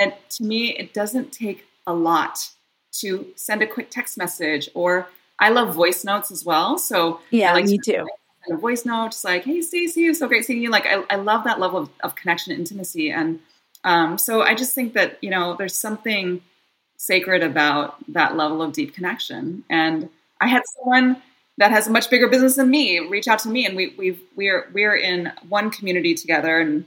[0.00, 2.50] And it, to me, it doesn't take a lot
[2.92, 6.78] to send a quick text message or I love voice notes as well.
[6.78, 8.06] So yeah, like me too.
[8.48, 10.70] A voice note, just like, hey, Stacy, it's so great seeing you.
[10.70, 13.10] Like, I, I love that level of, of connection intimacy.
[13.10, 13.40] And
[13.84, 16.40] um, so I just think that, you know, there's something
[16.96, 19.64] sacred about that level of deep connection.
[19.70, 20.08] And
[20.40, 21.20] I had someone
[21.60, 24.20] that has a much bigger business than me reach out to me, and we we've
[24.34, 26.86] we're we're in one community together, and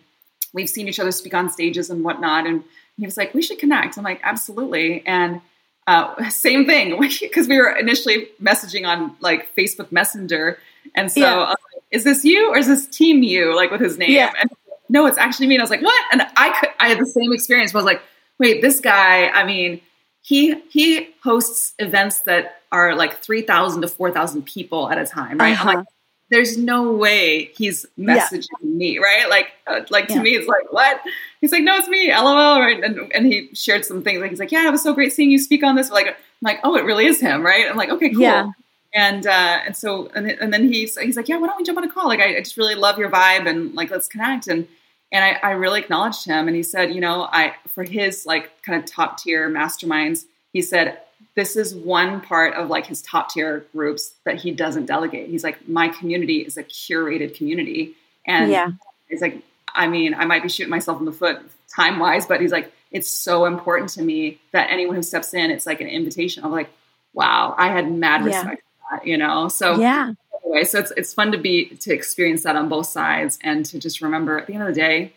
[0.51, 2.47] we've seen each other speak on stages and whatnot.
[2.47, 2.63] And
[2.97, 5.41] he was like, "We should connect." I'm like, "Absolutely." And
[5.85, 10.57] uh, same thing because we were initially messaging on like Facebook Messenger,
[10.95, 11.49] and so yeah.
[11.49, 11.57] like,
[11.91, 13.55] is this you or is this Team You?
[13.55, 14.31] Like with his name, yeah.
[14.39, 14.49] and
[14.89, 15.55] no, it's actually me.
[15.55, 17.73] And I was like, "What?" And I could I had the same experience.
[17.73, 18.01] I was like,
[18.39, 19.81] "Wait, this guy." I mean
[20.23, 25.53] he he hosts events that are like 3000 to 4000 people at a time right
[25.53, 25.73] uh-huh.
[25.75, 25.87] like
[26.29, 28.69] there's no way he's messaging yeah.
[28.69, 30.21] me right like uh, like to yeah.
[30.21, 31.01] me it's like what
[31.41, 34.39] he's like no it's me lol right and, and he shared some things like he's
[34.39, 36.75] like yeah it was so great seeing you speak on this like I'm like oh
[36.75, 38.49] it really is him right i'm like okay cool yeah.
[38.93, 41.77] And uh and so and, and then he's he's like yeah why don't we jump
[41.77, 42.07] on a call?
[42.07, 44.47] Like I, I just really love your vibe and like let's connect.
[44.47, 44.67] And
[45.11, 48.63] and I, I really acknowledged him and he said you know i for his like
[48.63, 50.97] kind of top tier masterminds he said
[51.35, 55.29] this is one part of like his top tier groups that he doesn't delegate.
[55.29, 57.93] He's like my community is a curated community.
[58.25, 58.71] And yeah.
[59.09, 59.41] he's like
[59.75, 61.41] i mean i might be shooting myself in the foot
[61.75, 65.49] time wise but he's like it's so important to me that anyone who steps in
[65.49, 66.43] it's like an invitation.
[66.43, 66.69] I'm like
[67.13, 68.72] wow i had mad respect yeah.
[68.93, 70.13] That you know so yeah
[70.53, 73.79] anyway, so it's it's fun to be to experience that on both sides and to
[73.79, 75.13] just remember at the end of the day,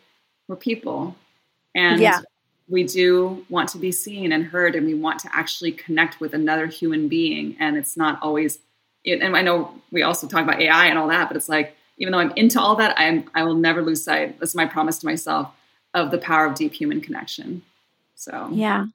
[0.49, 1.17] we're people.
[1.75, 2.21] And yeah.
[2.69, 6.33] we do want to be seen and heard and we want to actually connect with
[6.33, 7.57] another human being.
[7.61, 8.59] And it's not always
[9.05, 12.12] and I know we also talk about AI and all that, but it's like even
[12.12, 14.39] though I'm into all that, I'm I will never lose sight.
[14.41, 15.51] That's my promise to myself
[15.95, 17.62] of the power of deep human connection.
[18.17, 18.87] So yeah,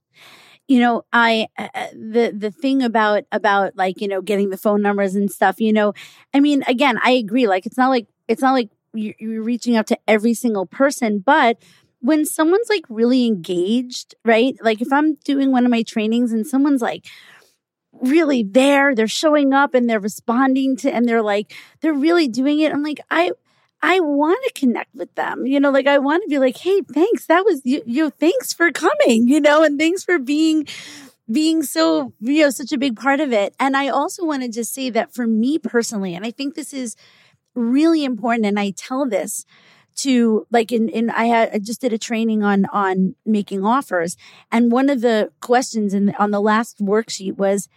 [0.67, 4.57] you know i uh, uh, the the thing about about like you know getting the
[4.57, 5.93] phone numbers and stuff you know
[6.33, 9.75] i mean again i agree like it's not like it's not like you're, you're reaching
[9.75, 11.57] out to every single person but
[11.99, 14.55] when someone's like really engaged right?
[14.61, 17.05] Like if i'm doing one of my trainings and someone's like
[18.01, 22.59] really there they're showing up and they're responding to and they're like they're really doing
[22.59, 23.31] it i'm like i
[23.81, 25.45] I want to connect with them.
[25.45, 27.25] You know, like I want to be like, hey, thanks.
[27.25, 30.67] That was you, you thanks for coming, you know, and thanks for being
[31.31, 33.55] being so, you know, such a big part of it.
[33.59, 36.73] And I also want to just say that for me personally, and I think this
[36.73, 36.95] is
[37.55, 39.45] really important, and I tell this
[39.97, 44.15] to like in in I had I just did a training on on making offers,
[44.51, 47.67] and one of the questions in on the last worksheet was,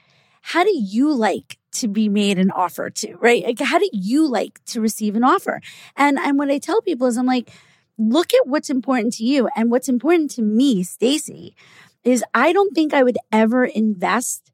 [0.42, 3.44] how do you like to be made an offer to, right?
[3.44, 5.60] Like, how do you like to receive an offer?
[5.96, 7.50] And, and what I tell people is I'm like,
[7.98, 9.48] look at what's important to you.
[9.56, 11.54] And what's important to me, Stacy,
[12.02, 14.50] is I don't think I would ever invest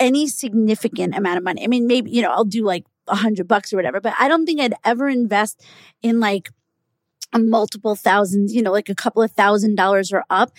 [0.00, 1.62] any significant amount of money.
[1.62, 4.28] I mean, maybe, you know, I'll do like a hundred bucks or whatever, but I
[4.28, 5.64] don't think I'd ever invest
[6.02, 6.50] in like
[7.32, 10.52] a multiple thousands, you know, like a couple of thousand dollars or up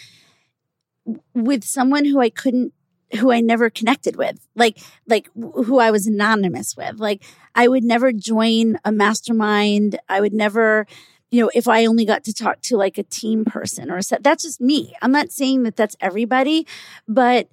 [1.33, 2.73] with someone who I couldn't
[3.17, 6.99] who I never connected with, like, like who I was anonymous with.
[6.99, 7.23] Like,
[7.55, 9.99] I would never join a mastermind.
[10.07, 10.85] I would never
[11.31, 14.03] you know, if I only got to talk to like a team person or a
[14.03, 14.95] set, that's just me.
[15.01, 16.65] I'm not saying that that's everybody,
[17.07, 17.49] but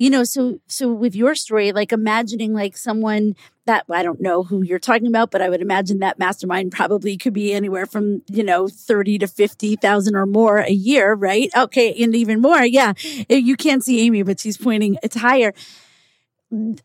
[0.00, 3.36] you know, so so with your story, like imagining like someone
[3.66, 7.18] that I don't know who you're talking about, but I would imagine that mastermind probably
[7.18, 11.50] could be anywhere from, you know, 30 to 50,000 or more a year, right?
[11.54, 12.02] Okay.
[12.02, 12.64] And even more.
[12.64, 12.94] Yeah.
[13.28, 15.52] Eh, you can't see Amy, but she's pointing, it's higher.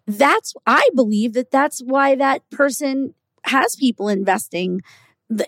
[0.05, 4.81] That's, I believe that that's why that person has people investing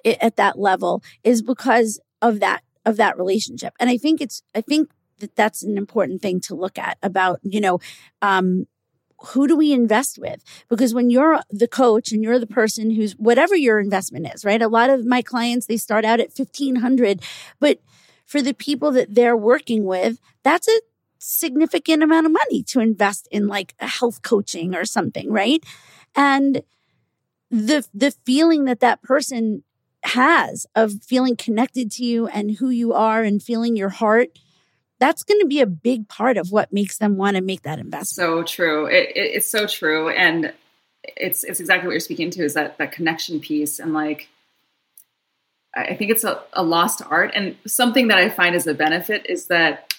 [0.06, 3.74] at that level is because of that, of that relationship.
[3.78, 4.90] And I think it's, I think
[5.20, 7.80] that that's an important thing to look at about, you know,
[8.22, 8.68] um,
[9.20, 10.44] who do we invest with?
[10.70, 14.62] Because when you're the coach and you're the person who's whatever your investment is, right?
[14.62, 17.22] A lot of my clients, they start out at 1500,
[17.60, 17.80] but
[18.26, 20.82] for the people that they're working with, that's a
[21.18, 25.64] significant amount of money to invest in like a health coaching or something, right?
[26.16, 26.62] And
[27.50, 29.64] the, the feeling that that person
[30.04, 34.30] has of feeling connected to you and who you are and feeling your heart
[35.00, 37.80] that's going to be a big part of what makes them want to make that
[37.80, 38.08] investment.
[38.08, 38.86] So true.
[38.88, 40.10] It, it, it's so true.
[40.10, 40.54] And
[41.04, 43.80] it's, it's exactly what you're speaking to is that, that connection piece.
[43.80, 44.30] And like,
[45.76, 47.32] I think it's a, a lost art.
[47.36, 49.94] And something that I find as a benefit is that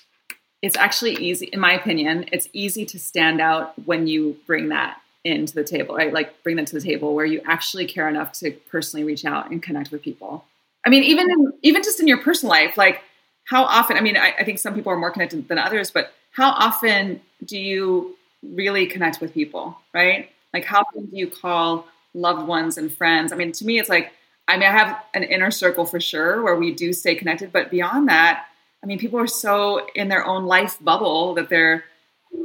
[0.60, 5.00] it's actually easy, in my opinion, it's easy to stand out when you bring that
[5.22, 6.12] into the table, right?
[6.12, 9.50] Like bring that to the table where you actually care enough to personally reach out
[9.50, 10.44] and connect with people.
[10.84, 13.02] I mean, even in, even just in your personal life, like
[13.48, 16.12] how often, I mean, I, I think some people are more connected than others, but
[16.32, 20.30] how often do you really connect with people, right?
[20.52, 23.32] Like, how often do you call loved ones and friends?
[23.32, 24.12] I mean, to me, it's like,
[24.46, 27.70] I mean, I have an inner circle for sure where we do stay connected, but
[27.70, 28.44] beyond that,
[28.82, 31.84] I mean, people are so in their own life bubble that they're,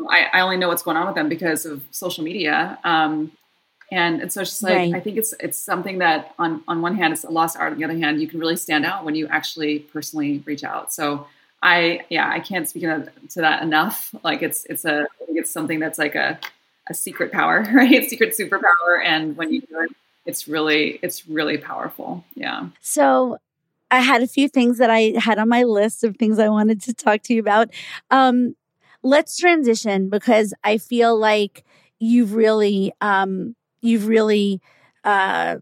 [0.09, 2.79] I, I only know what's going on with them because of social media.
[2.85, 3.33] Um,
[3.93, 4.95] and, and so it's just like right.
[4.95, 7.77] I think it's it's something that on on one hand it's a lost art, on
[7.77, 10.91] the other hand you can really stand out when you actually personally reach out.
[10.91, 11.27] So
[11.61, 14.13] I yeah I can't speak to that enough.
[14.23, 16.39] Like it's it's a it's something that's like a
[16.87, 18.09] a secret power, right?
[18.09, 19.91] Secret superpower, and when you do it,
[20.25, 22.23] it's really it's really powerful.
[22.33, 22.69] Yeah.
[22.81, 23.37] So
[23.91, 26.81] I had a few things that I had on my list of things I wanted
[26.83, 27.69] to talk to you about.
[28.09, 28.55] Um,
[29.03, 31.63] let's transition because I feel like
[31.99, 34.61] you've really um, you've really
[35.03, 35.57] uh,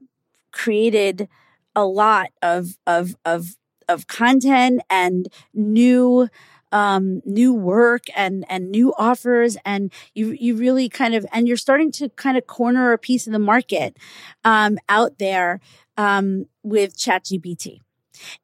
[0.51, 1.27] created
[1.75, 3.55] a lot of of of
[3.89, 6.29] of content and new
[6.71, 11.57] um, new work and and new offers and you you really kind of and you're
[11.57, 13.97] starting to kind of corner a piece of the market
[14.45, 15.59] um, out there
[15.97, 17.79] um, with ChatGPT.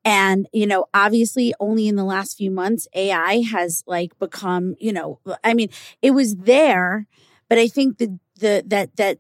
[0.04, 4.92] And, you know, obviously only in the last few months, AI has like become, you
[4.92, 5.70] know, I mean,
[6.02, 7.08] it was there,
[7.50, 9.20] but I think the, the, that, that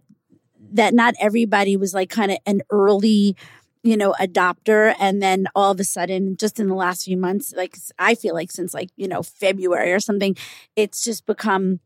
[0.71, 3.35] that not everybody was like kind of an early
[3.83, 4.95] you know adopter.
[4.99, 8.33] And then all of a sudden just in the last few months like i feel
[8.33, 10.35] like since like you know february or something
[10.75, 11.79] it's just become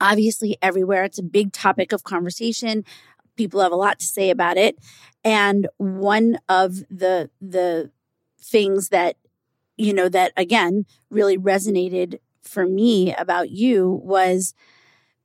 [0.00, 1.04] obviously everywhere.
[1.04, 2.84] It's a big topic of conversation.
[3.36, 4.78] People have a lot to say about it.
[5.24, 7.90] And one of the the
[8.40, 9.16] things that
[9.76, 14.54] you know that again really resonated for me about you was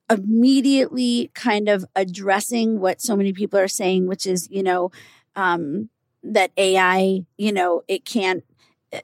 [0.09, 4.91] immediately kind of addressing what so many people are saying, which is, you know,
[5.35, 5.89] um,
[6.23, 8.43] that AI, you know, it can't
[8.91, 9.01] eh,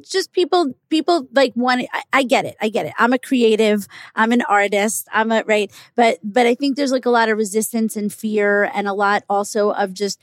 [0.00, 2.56] just people people like want I, I, get it.
[2.60, 2.94] I get it.
[2.98, 3.86] I'm a creative.
[4.14, 5.06] I'm an artist.
[5.12, 5.70] I'm a right?
[5.94, 9.24] But but i think there's like a lot of resistance and fear and a lot
[9.28, 10.18] also of just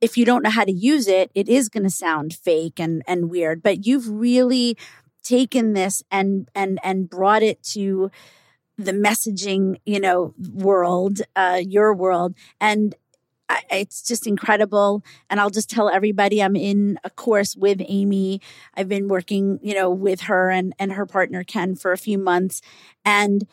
[0.00, 3.02] if you don't know how to use it it is going to sound fake and
[3.06, 3.62] and weird.
[3.62, 4.76] But you've really
[5.22, 8.10] taken this and and and brought it to
[8.84, 12.34] the messaging, you know, world, uh, your world.
[12.60, 12.94] And
[13.48, 15.04] I, it's just incredible.
[15.28, 18.40] And I'll just tell everybody I'm in a course with Amy.
[18.74, 22.16] I've been working, you know, with her and, and her partner Ken for a few
[22.16, 22.62] months.
[23.04, 23.46] And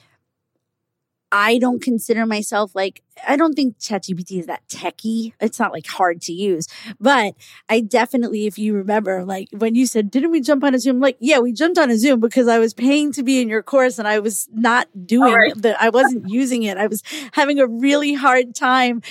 [1.32, 5.34] I don't consider myself like, I don't think ChatGPT is that techy.
[5.42, 6.68] It's not like hard to use,
[7.00, 7.34] but
[7.68, 11.00] I definitely, if you remember, like when you said, didn't we jump on a Zoom?
[11.00, 13.64] Like, yeah, we jumped on a Zoom because I was paying to be in your
[13.64, 15.54] course and I was not doing right.
[15.56, 16.78] the, I wasn't using it.
[16.78, 17.04] I was
[17.34, 19.02] having a really hard time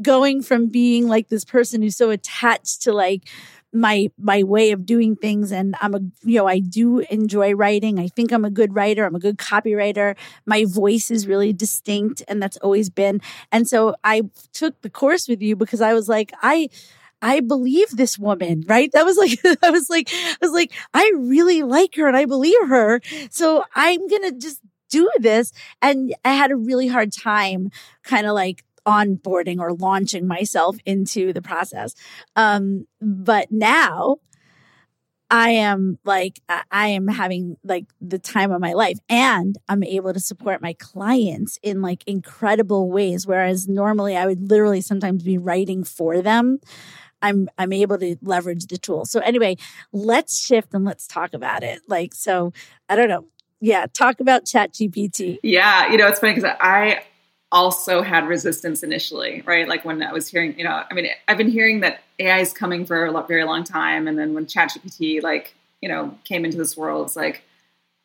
[0.00, 3.28] going from being like this person who's so attached to like,
[3.80, 7.98] my my way of doing things and I'm a you know I do enjoy writing.
[7.98, 9.04] I think I'm a good writer.
[9.04, 10.16] I'm a good copywriter.
[10.46, 13.20] My voice is really distinct and that's always been.
[13.52, 14.22] And so I
[14.52, 16.68] took the course with you because I was like I
[17.22, 18.90] I believe this woman, right?
[18.92, 22.26] That was like, I was like, I was like, I really like her and I
[22.26, 23.00] believe her.
[23.30, 24.60] So I'm going to just
[24.90, 25.52] do this.
[25.82, 27.70] And I had a really hard time
[28.04, 31.94] kind of like onboarding or launching myself into the process.
[32.36, 34.18] Um, but now
[35.28, 40.12] I am like, I am having like the time of my life and I'm able
[40.12, 43.26] to support my clients in like incredible ways.
[43.26, 46.60] Whereas normally I would literally sometimes be writing for them.
[47.22, 49.04] I'm, I'm able to leverage the tool.
[49.04, 49.56] So anyway,
[49.92, 51.80] let's shift and let's talk about it.
[51.88, 52.52] Like, so
[52.88, 53.24] I don't know.
[53.60, 53.86] Yeah.
[53.92, 55.38] Talk about chat GPT.
[55.42, 55.90] Yeah.
[55.90, 57.02] You know, it's funny because I,
[57.52, 59.68] also had resistance initially, right?
[59.68, 62.52] Like when I was hearing, you know, I mean, I've been hearing that AI is
[62.52, 66.56] coming for a very long time, and then when ChatGPT like you know came into
[66.56, 67.42] this world, it's like,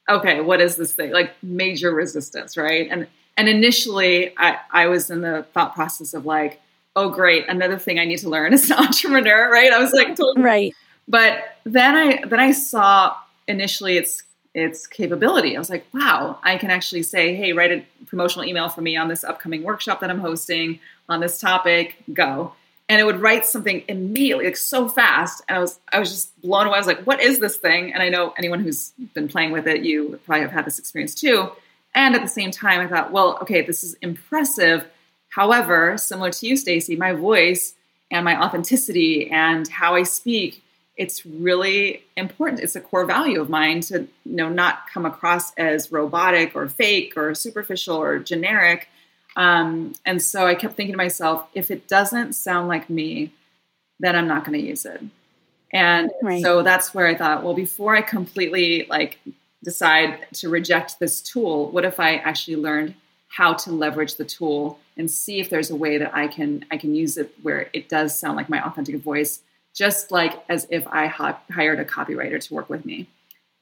[0.09, 1.11] okay, what is this thing?
[1.11, 2.87] Like major resistance, right?
[2.89, 6.61] And and initially, I I was in the thought process of like,
[6.95, 9.71] oh great, another thing I need to learn as an entrepreneur, right?
[9.71, 10.43] I was like, totally.
[10.43, 10.75] right.
[11.07, 13.15] But then I then I saw
[13.47, 14.23] initially it's
[14.53, 15.55] its capability.
[15.55, 18.97] I was like, wow, I can actually say, hey, write a promotional email for me
[18.97, 22.53] on this upcoming workshop that I'm hosting on this topic, go.
[22.89, 25.41] And it would write something immediately, like so fast.
[25.47, 26.75] And I was I was just blown away.
[26.75, 27.93] I was like, what is this thing?
[27.93, 31.15] And I know anyone who's been playing with it, you probably have had this experience
[31.15, 31.51] too.
[31.95, 34.85] And at the same time, I thought, well, okay, this is impressive.
[35.29, 37.75] However, similar to you, Stacy, my voice
[38.11, 40.61] and my authenticity and how I speak
[41.01, 42.61] it's really important.
[42.61, 46.69] It's a core value of mine to you know not come across as robotic or
[46.69, 48.87] fake or superficial or generic.
[49.35, 53.33] Um, and so I kept thinking to myself, if it doesn't sound like me,
[53.99, 55.01] then I'm not going to use it.
[55.73, 56.43] And right.
[56.43, 59.17] so that's where I thought, well, before I completely like
[59.63, 62.93] decide to reject this tool, what if I actually learned
[63.27, 66.77] how to leverage the tool and see if there's a way that I can I
[66.77, 69.41] can use it where it does sound like my authentic voice
[69.73, 73.07] just like as if I hired a copywriter to work with me.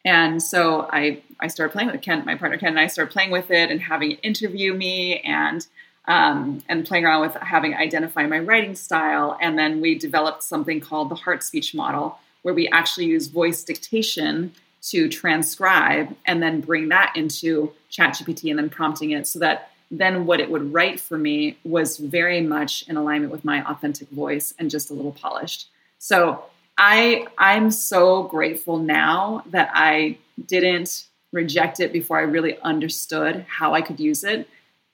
[0.05, 3.32] And so I, I started playing with Ken, my partner Ken, and I started playing
[3.32, 5.66] with it and having it interview me and
[6.07, 9.38] um, and playing around with having identify my writing style.
[9.39, 13.64] And then we developed something called the heart speech model, where we actually use voice
[13.64, 19.72] dictation to transcribe and then bring that into ChatGPT and then prompting it so that
[19.91, 24.10] then what it would write for me was very much in alignment with my authentic
[24.10, 25.68] voice and just a little polished.
[26.00, 26.45] So
[26.78, 33.74] I I'm so grateful now that I didn't reject it before I really understood how
[33.76, 34.47] I could use it.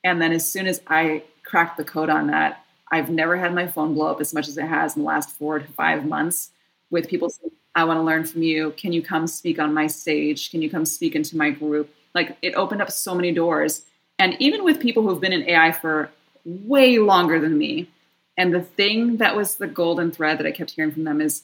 [0.04, 3.68] And then as soon as I cracked the code on that, I've never had my
[3.68, 6.50] phone blow up as much as it has in the last four to five months
[6.90, 8.72] with people saying, I want to learn from you.
[8.72, 10.50] Can you come speak on my stage?
[10.52, 11.94] Can you come speak into my group?
[12.14, 13.84] Like it opened up so many doors.
[14.18, 16.10] And even with people who've been in AI for
[16.46, 17.90] way longer than me,
[18.38, 21.44] and the thing that was the golden thread that I kept hearing from them is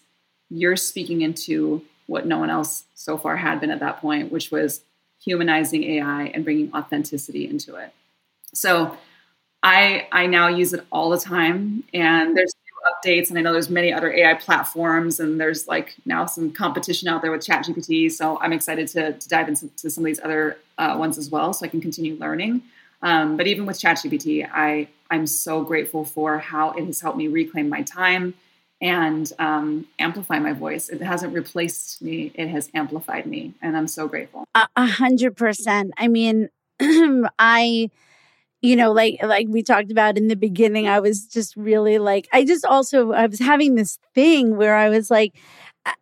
[0.49, 4.51] you're speaking into what no one else so far had been at that point, which
[4.51, 4.81] was
[5.23, 7.93] humanizing AI and bringing authenticity into it.
[8.53, 8.97] So
[9.63, 12.53] I I now use it all the time, and there's
[12.91, 17.07] updates, and I know there's many other AI platforms, and there's like now some competition
[17.07, 18.11] out there with ChatGPT.
[18.11, 21.53] So I'm excited to, to dive into some of these other uh, ones as well,
[21.53, 22.63] so I can continue learning.
[23.01, 27.27] Um, but even with ChatGPT, I I'm so grateful for how it has helped me
[27.27, 28.33] reclaim my time
[28.79, 30.89] and um, amplify my voice.
[30.89, 34.45] It hasn't replaced me; it has amplified me, and I'm so grateful.
[34.55, 35.91] A hundred percent.
[35.97, 36.49] I mean,
[37.39, 37.89] I
[38.61, 42.27] you know like like we talked about in the beginning i was just really like
[42.31, 45.33] i just also i was having this thing where i was like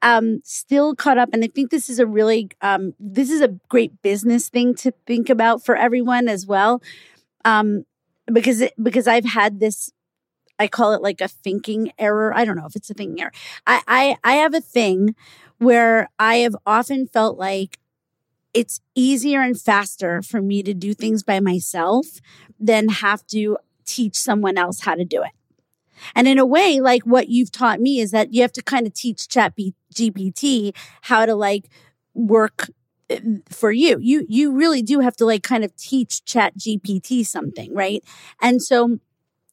[0.02, 3.50] um still caught up and i think this is a really um this is a
[3.70, 6.82] great business thing to think about for everyone as well.
[7.46, 7.86] Um
[8.32, 9.92] because it, because i've had this
[10.60, 12.34] i call it like a thinking error.
[12.36, 13.32] I don't know if it's a thinking error.
[13.68, 15.16] I i, I have a thing
[15.58, 17.80] where i have often felt like
[18.54, 22.06] it's easier and faster for me to do things by myself
[22.60, 25.32] than have to teach someone else how to do it
[26.16, 28.88] and in a way, like what you've taught me is that you have to kind
[28.88, 29.54] of teach chat
[29.94, 31.70] GPT how to like
[32.14, 32.70] work
[33.10, 33.20] eh,
[33.50, 33.98] for you.
[34.00, 38.04] You, you really do have to like kind of teach chat GPT something, right?
[38.42, 39.00] And so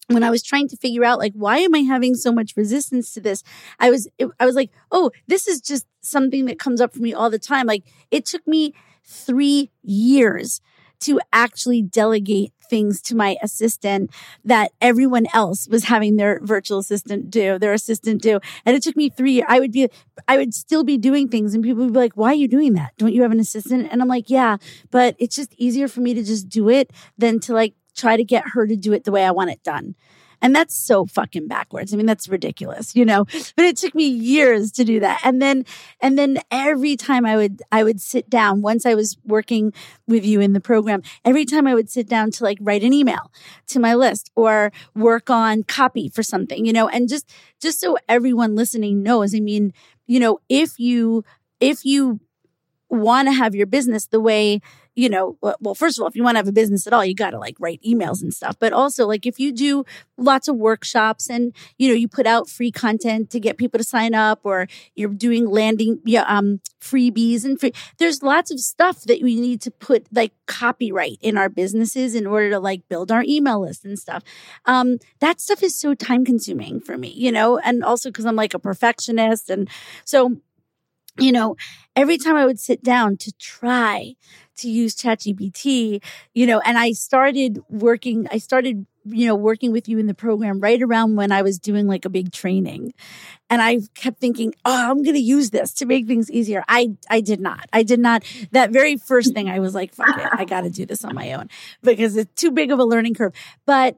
[0.09, 3.13] when I was trying to figure out like why am I having so much resistance
[3.15, 3.43] to this,
[3.79, 7.13] I was I was like, oh, this is just something that comes up for me
[7.13, 7.67] all the time.
[7.67, 8.75] Like it took me
[9.05, 10.61] three years
[11.01, 14.11] to actually delegate things to my assistant
[14.45, 18.41] that everyone else was having their virtual assistant do, their assistant do.
[18.65, 19.89] And it took me three, I would be,
[20.29, 22.75] I would still be doing things and people would be like, why are you doing
[22.75, 22.93] that?
[22.99, 23.89] Don't you have an assistant?
[23.91, 24.57] And I'm like, yeah,
[24.91, 28.25] but it's just easier for me to just do it than to like try to
[28.25, 29.95] get her to do it the way I want it done.
[30.43, 31.93] And that's so fucking backwards.
[31.93, 35.21] I mean, that's ridiculous, you know, but it took me years to do that.
[35.25, 35.65] And then,
[36.01, 39.73] and then every time I would, I would sit down once I was working
[40.07, 42.93] with you in the program, every time I would sit down to like write an
[42.93, 43.31] email
[43.69, 47.31] to my list or work on copy for something, you know, and just,
[47.61, 49.73] just so everyone listening knows, I mean,
[50.07, 51.25] you know, if you,
[51.61, 52.21] if you
[52.89, 54.61] want to have your business the way
[54.97, 57.05] you know, well, first of all, if you want to have a business at all,
[57.05, 58.57] you got to like write emails and stuff.
[58.59, 59.85] But also, like, if you do
[60.17, 63.85] lots of workshops and, you know, you put out free content to get people to
[63.85, 69.03] sign up or you're doing landing, yeah, um, freebies and free, there's lots of stuff
[69.03, 73.13] that we need to put like copyright in our businesses in order to like build
[73.13, 74.23] our email list and stuff.
[74.65, 78.37] Um, that stuff is so time consuming for me, you know, and also because I'm
[78.37, 79.51] like a perfectionist.
[79.51, 79.69] And
[80.07, 80.41] so,
[81.19, 81.57] you know,
[81.95, 84.15] every time I would sit down to try
[84.59, 86.03] to use ChatGPT,
[86.35, 90.15] you know, and I started working, I started, you know, working with you in the
[90.15, 92.95] program right around when I was doing like a big training.
[93.49, 96.65] And I kept thinking, oh, I'm going to use this to make things easier.
[96.69, 97.69] I, I did not.
[97.73, 98.25] I did not.
[98.53, 100.29] That very first thing I was like, fuck it.
[100.33, 101.49] I got to do this on my own
[101.83, 103.33] because it's too big of a learning curve.
[103.65, 103.97] But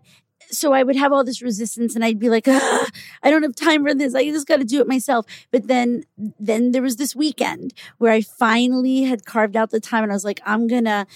[0.51, 2.87] so I would have all this resistance and I'd be like, I
[3.25, 4.15] don't have time for this.
[4.15, 5.27] I just got to do it myself.
[5.51, 6.05] But then,
[6.39, 10.15] then there was this weekend where I finally had carved out the time and I
[10.17, 11.07] was like, I'm going to,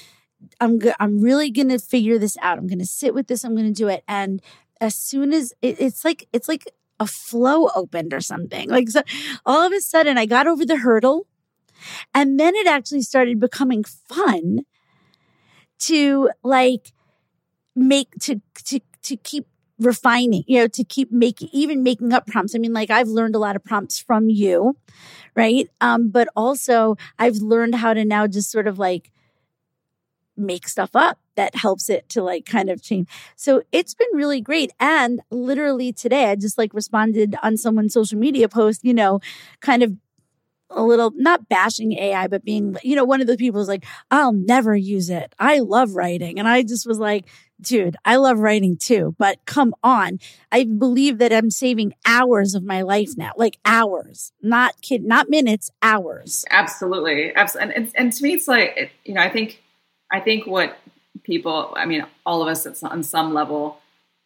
[0.61, 2.59] I'm go- I'm really going to figure this out.
[2.59, 3.45] I'm going to sit with this.
[3.45, 4.05] I'm going to do it.
[4.07, 4.43] And
[4.81, 6.65] as soon as it, it's like, it's like
[7.01, 8.69] a flow opened or something.
[8.69, 9.03] Like so
[9.45, 11.27] all of a sudden I got over the hurdle
[12.15, 14.61] and then it actually started becoming fun
[15.81, 16.93] to like
[17.75, 19.47] make to to to keep
[19.79, 22.55] refining, you know, to keep making, even making up prompts.
[22.55, 24.77] I mean, like I've learned a lot of prompts from you,
[25.35, 25.69] right?
[25.81, 29.11] Um, but also I've learned how to now just sort of like
[30.37, 33.09] make stuff up that helps it to like kind of change.
[33.37, 34.73] So it's been really great.
[34.81, 39.21] And literally today, I just like responded on someone's social media post, you know,
[39.61, 39.97] kind of
[40.71, 43.85] a little not bashing AI, but being, you know, one of the people is like,
[44.11, 45.35] I'll never use it.
[45.39, 46.39] I love writing.
[46.39, 47.27] And I just was like,
[47.63, 50.19] dude, I love writing too, but come on.
[50.51, 55.31] I believe that I'm saving hours of my life now, like hours, not kid, not
[55.31, 56.45] minutes, hours.
[56.51, 57.35] Absolutely.
[57.35, 57.75] Absolutely.
[57.75, 59.63] And, and, to me, it's like, you know, I think,
[60.11, 60.77] I think what
[61.23, 63.79] people, I mean, all of us on some level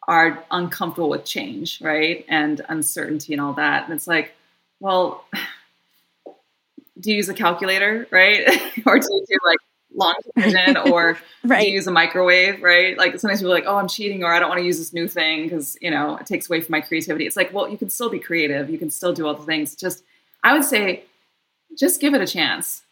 [0.08, 2.24] are uncomfortable with change, right?
[2.28, 3.84] And uncertainty and all that.
[3.84, 4.34] And it's like,
[4.80, 5.24] well,
[7.00, 8.46] do you use a calculator, right?
[8.86, 9.58] or do you do like
[9.96, 11.66] long division or right.
[11.66, 12.96] you use a microwave, right?
[12.96, 14.92] Like sometimes people are like, oh, I'm cheating or I don't want to use this
[14.92, 17.26] new thing because, you know, it takes away from my creativity.
[17.26, 18.70] It's like, well, you can still be creative.
[18.70, 19.74] You can still do all the things.
[19.74, 20.04] Just,
[20.44, 21.04] I would say,
[21.76, 22.82] just give it a chance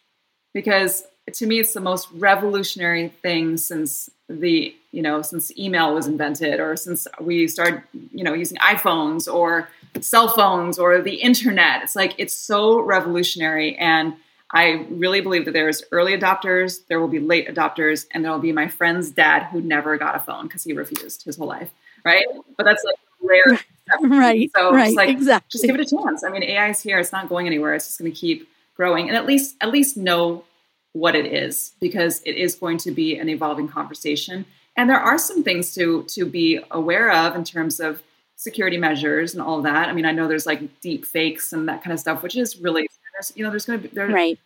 [0.52, 6.06] because to me, it's the most revolutionary thing since the, you know, since email was
[6.06, 7.82] invented or since we started,
[8.12, 9.68] you know, using iPhones or
[10.00, 11.82] cell phones or the internet.
[11.82, 13.76] It's like, it's so revolutionary.
[13.76, 14.14] And
[14.54, 18.38] I really believe that there's early adopters, there will be late adopters, and there will
[18.38, 21.70] be my friend's dad who never got a phone because he refused his whole life.
[22.04, 22.24] Right.
[22.56, 23.58] But that's like rare.
[24.02, 24.48] right.
[24.54, 24.84] So right.
[24.84, 25.48] Just like, exactly.
[25.50, 26.22] just give it a chance.
[26.22, 27.00] I mean, AI is here.
[27.00, 27.74] It's not going anywhere.
[27.74, 30.44] It's just going to keep growing and at least, at least know
[30.92, 34.46] what it is because it is going to be an evolving conversation.
[34.76, 38.04] And there are some things to, to be aware of in terms of
[38.36, 39.88] security measures and all that.
[39.88, 42.58] I mean, I know there's like deep fakes and that kind of stuff, which is
[42.58, 42.86] really
[43.34, 44.38] you know there's going to be there, right.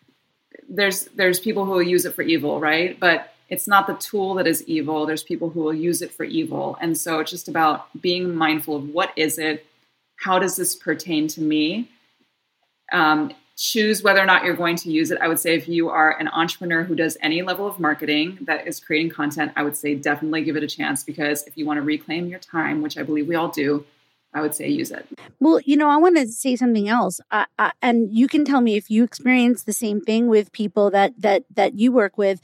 [0.69, 2.99] there's there's people who will use it for evil right?
[2.99, 5.07] But it's not the tool that is evil.
[5.07, 6.77] There's people who will use it for evil.
[6.81, 9.65] And so it's just about being mindful of what is it?
[10.17, 11.89] How does this pertain to me?
[12.93, 15.19] Um, choose whether or not you're going to use it.
[15.21, 18.69] I would say if you are an entrepreneur who does any level of marketing that
[18.69, 21.77] is creating content i would say definitely give it a chance because if you want
[21.77, 23.85] to reclaim your time which i believe we all do
[24.35, 25.07] I would say use it.
[25.41, 27.21] Well, you know, I want to say something else,
[27.83, 31.45] and you can tell me if you experience the same thing with people that that
[31.55, 32.41] that you work with.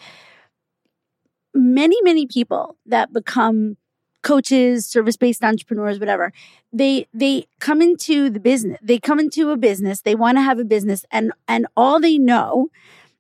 [1.55, 3.77] Many, many people that become
[4.23, 6.33] coaches, service based entrepreneurs, whatever,
[6.73, 8.79] they they come into the business.
[8.83, 10.01] They come into a business.
[10.01, 12.71] They want to have a business, and and all they know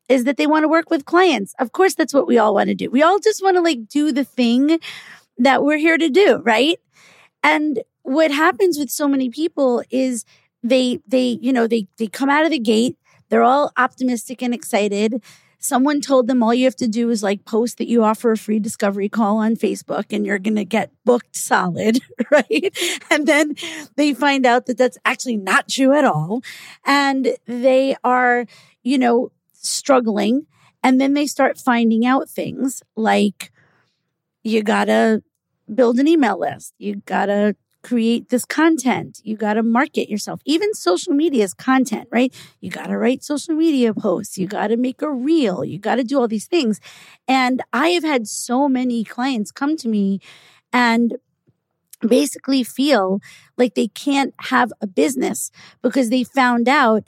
[0.08, 1.54] is that they want to work with clients.
[1.58, 2.90] Of course, that's what we all want to do.
[2.90, 4.80] We all just want to like do the thing
[5.38, 6.78] that we're here to do, right?
[7.42, 10.24] And what happens with so many people is
[10.62, 12.96] they they you know they they come out of the gate
[13.28, 15.20] they're all optimistic and excited
[15.64, 18.36] someone told them all you have to do is like post that you offer a
[18.36, 21.98] free discovery call on Facebook and you're going to get booked solid,
[22.30, 22.76] right?
[23.10, 23.54] And then
[23.96, 26.42] they find out that that's actually not true at all.
[26.84, 28.44] And they are,
[28.82, 30.46] you know, struggling.
[30.82, 33.50] And then they start finding out things like
[34.42, 35.22] you got to
[35.74, 36.74] build an email list.
[36.76, 39.20] You got to create this content.
[39.22, 40.40] You got to market yourself.
[40.44, 42.34] Even social media is content, right?
[42.60, 44.38] You got to write social media posts.
[44.38, 45.64] You got to make a reel.
[45.64, 46.80] You got to do all these things.
[47.28, 50.20] And I have had so many clients come to me
[50.72, 51.16] and
[52.00, 53.20] basically feel
[53.56, 55.50] like they can't have a business
[55.82, 57.04] because they found out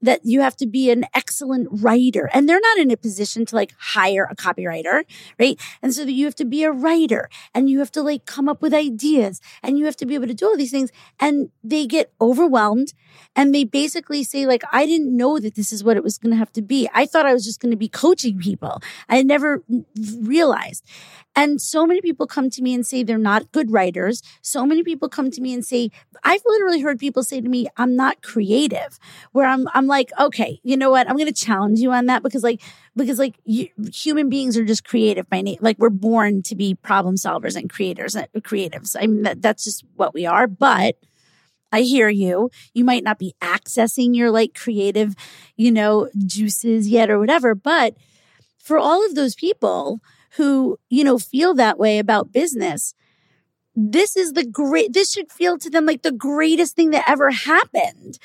[0.00, 3.56] that you have to be an excellent writer and they're not in a position to
[3.56, 5.04] like hire a copywriter,
[5.38, 5.60] right?
[5.82, 8.48] And so that you have to be a writer and you have to like come
[8.48, 11.50] up with ideas and you have to be able to do all these things and
[11.64, 12.92] they get overwhelmed
[13.34, 16.32] and they basically say like, I didn't know that this is what it was going
[16.32, 16.88] to have to be.
[16.94, 18.80] I thought I was just going to be coaching people.
[19.08, 19.62] I never
[20.20, 20.84] realized.
[21.36, 24.22] And so many people come to me and say they're not good writers.
[24.42, 25.90] So many people come to me and say,
[26.24, 28.98] I've literally heard people say to me, I'm not creative,
[29.32, 31.08] where I'm, I'm like, okay, you know what?
[31.08, 32.60] I'm going to challenge you on that because like,
[32.96, 35.62] because like you, human beings are just creative by nature.
[35.62, 38.96] Like we're born to be problem solvers and creators, and creatives.
[39.00, 40.48] I mean, that, that's just what we are.
[40.48, 40.96] But
[41.70, 42.50] I hear you.
[42.74, 45.14] You might not be accessing your like creative,
[45.56, 47.54] you know, juices yet or whatever.
[47.54, 47.94] But
[48.58, 50.00] for all of those people,
[50.36, 52.94] who, you know, feel that way about business,
[53.74, 57.30] this is the great, this should feel to them like the greatest thing that ever
[57.30, 58.18] happened.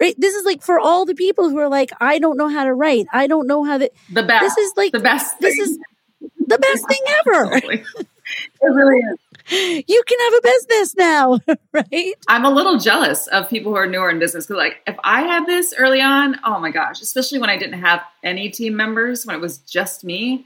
[0.00, 0.14] Right?
[0.16, 2.72] This is like for all the people who are like, I don't know how to
[2.72, 3.06] write.
[3.12, 3.90] I don't know how to.
[4.12, 4.42] The best.
[4.42, 5.40] This is like the best.
[5.40, 5.76] This is
[6.46, 7.56] the best thing ever.
[7.56, 7.84] it
[8.62, 9.18] really is.
[9.50, 11.38] You can have a business now,
[11.72, 12.14] right?
[12.28, 15.22] I'm a little jealous of people who are newer in business because, like, if I
[15.22, 19.24] had this early on, oh my gosh, especially when I didn't have any team members,
[19.24, 20.44] when it was just me,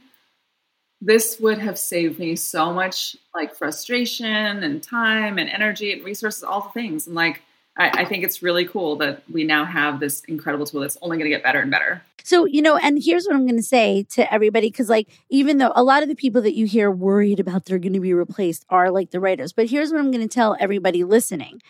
[1.05, 6.45] this would have saved me so much like frustration and time and energy and resources,
[6.45, 7.09] all the things.
[7.09, 7.43] And like,
[7.77, 11.17] I, I think it's really cool that we now have this incredible tool that's only
[11.17, 12.03] going to get better and better.
[12.23, 15.59] So, you know, and here's what I'm going to say to everybody because, like, even
[15.59, 18.15] though a lot of the people that you hear worried about they're going to be
[18.15, 21.61] replaced are like the writers, but here's what I'm going to tell everybody listening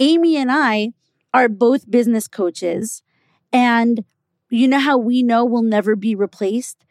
[0.00, 0.92] Amy and I
[1.32, 3.02] are both business coaches.
[3.52, 4.04] And
[4.50, 6.84] you know how we know we'll never be replaced?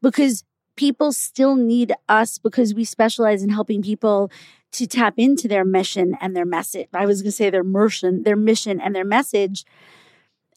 [0.00, 0.44] Because
[0.76, 4.30] people still need us because we specialize in helping people
[4.72, 6.88] to tap into their mission and their message.
[6.92, 9.64] I was going to say their mission, their mission and their message.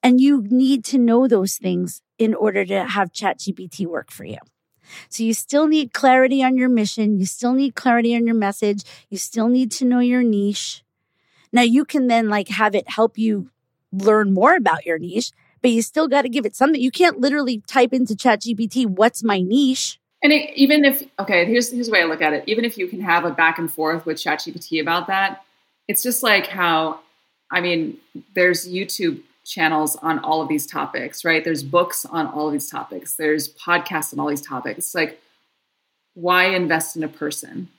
[0.03, 4.37] And you need to know those things in order to have ChatGPT work for you.
[5.07, 7.17] So you still need clarity on your mission.
[7.17, 8.83] You still need clarity on your message.
[9.09, 10.83] You still need to know your niche.
[11.51, 13.49] Now you can then like have it help you
[13.91, 16.81] learn more about your niche, but you still got to give it something.
[16.81, 19.99] You can't literally type into ChatGPT, what's my niche?
[20.21, 22.43] And it, even if okay, here's here's the way I look at it.
[22.47, 25.43] Even if you can have a back and forth with ChatGPT about that,
[25.87, 26.99] it's just like how
[27.51, 27.97] I mean,
[28.35, 31.43] there's YouTube channels on all of these topics, right?
[31.43, 33.15] There's books on all of these topics.
[33.15, 34.77] There's podcasts on all these topics.
[34.77, 35.19] It's like,
[36.13, 37.69] why invest in a person,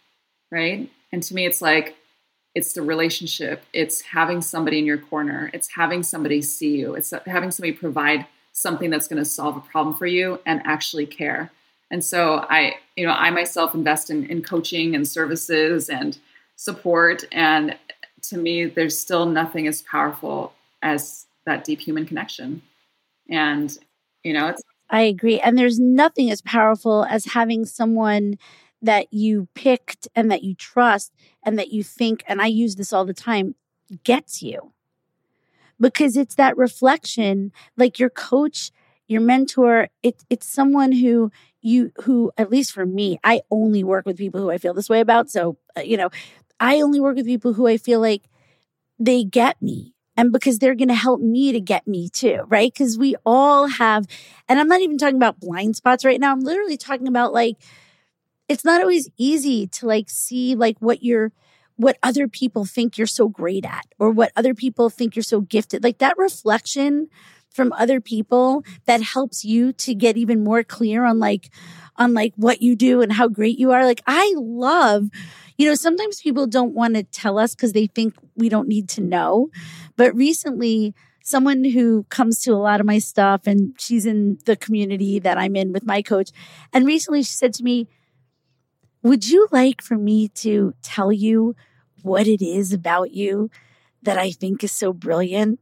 [0.50, 0.90] right?
[1.12, 1.96] And to me, it's like
[2.54, 3.62] it's the relationship.
[3.72, 5.50] It's having somebody in your corner.
[5.54, 6.94] It's having somebody see you.
[6.94, 11.06] It's having somebody provide something that's going to solve a problem for you and actually
[11.06, 11.52] care.
[11.90, 16.18] And so I, you know, I myself invest in, in coaching and services and
[16.56, 17.24] support.
[17.32, 17.76] And
[18.22, 22.62] to me, there's still nothing as powerful as that deep human connection.
[23.28, 23.76] And,
[24.22, 24.62] you know, it's.
[24.90, 25.40] I agree.
[25.40, 28.38] And there's nothing as powerful as having someone
[28.82, 31.12] that you picked and that you trust
[31.42, 33.54] and that you think, and I use this all the time,
[34.04, 34.72] gets you.
[35.78, 38.70] Because it's that reflection, like your coach,
[39.06, 41.30] your mentor, it, it's someone who
[41.62, 44.88] you who at least for me i only work with people who i feel this
[44.88, 45.30] way about.
[45.30, 46.10] So uh, you know
[46.58, 48.22] i only work with people who i feel like
[48.98, 52.72] they get me and because they're going to help me to get me too right?
[52.72, 54.06] Because we all have
[54.48, 56.32] and i'm not even talking about blind spots right now.
[56.32, 57.56] I'm literally talking about like
[58.48, 61.32] it's not always easy to like see like what you're
[61.76, 65.40] what other people think you're so great at or what other people think you're so
[65.40, 65.82] gifted.
[65.82, 67.08] Like that reflection
[67.50, 71.50] from other people that helps you to get even more clear on like
[71.96, 73.84] on like what you do and how great you are.
[73.84, 75.08] Like i love
[75.58, 78.88] you know sometimes people don't want to tell us because they think we don't need
[78.90, 79.50] to know.
[79.96, 84.56] But recently someone who comes to a lot of my stuff and she's in the
[84.56, 86.30] community that i'm in with my coach
[86.72, 87.86] and recently she said to me
[89.02, 91.54] would you like for me to tell you
[92.02, 93.50] what it is about you
[94.02, 95.60] that i think is so brilliant?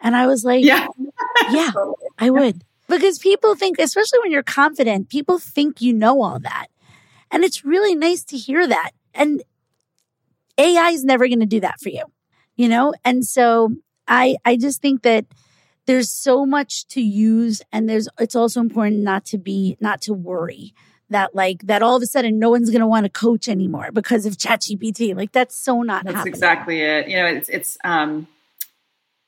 [0.00, 1.09] And I was like, yeah, oh
[1.52, 1.72] yeah
[2.18, 2.62] I would.
[2.88, 6.66] Because people think, especially when you're confident, people think you know all that.
[7.30, 8.90] And it's really nice to hear that.
[9.14, 9.42] And
[10.58, 12.02] AI is never going to do that for you,
[12.56, 12.92] you know?
[13.04, 13.76] And so
[14.08, 15.26] I, I just think that
[15.86, 20.12] there's so much to use and there's, it's also important not to be, not to
[20.12, 20.74] worry
[21.10, 23.90] that like that all of a sudden no one's going to want to coach anymore
[23.92, 25.14] because of ChatGPT.
[25.14, 26.04] Like that's so not.
[26.04, 26.32] That's happening.
[26.32, 27.08] exactly it.
[27.08, 28.28] You know, it's it's um,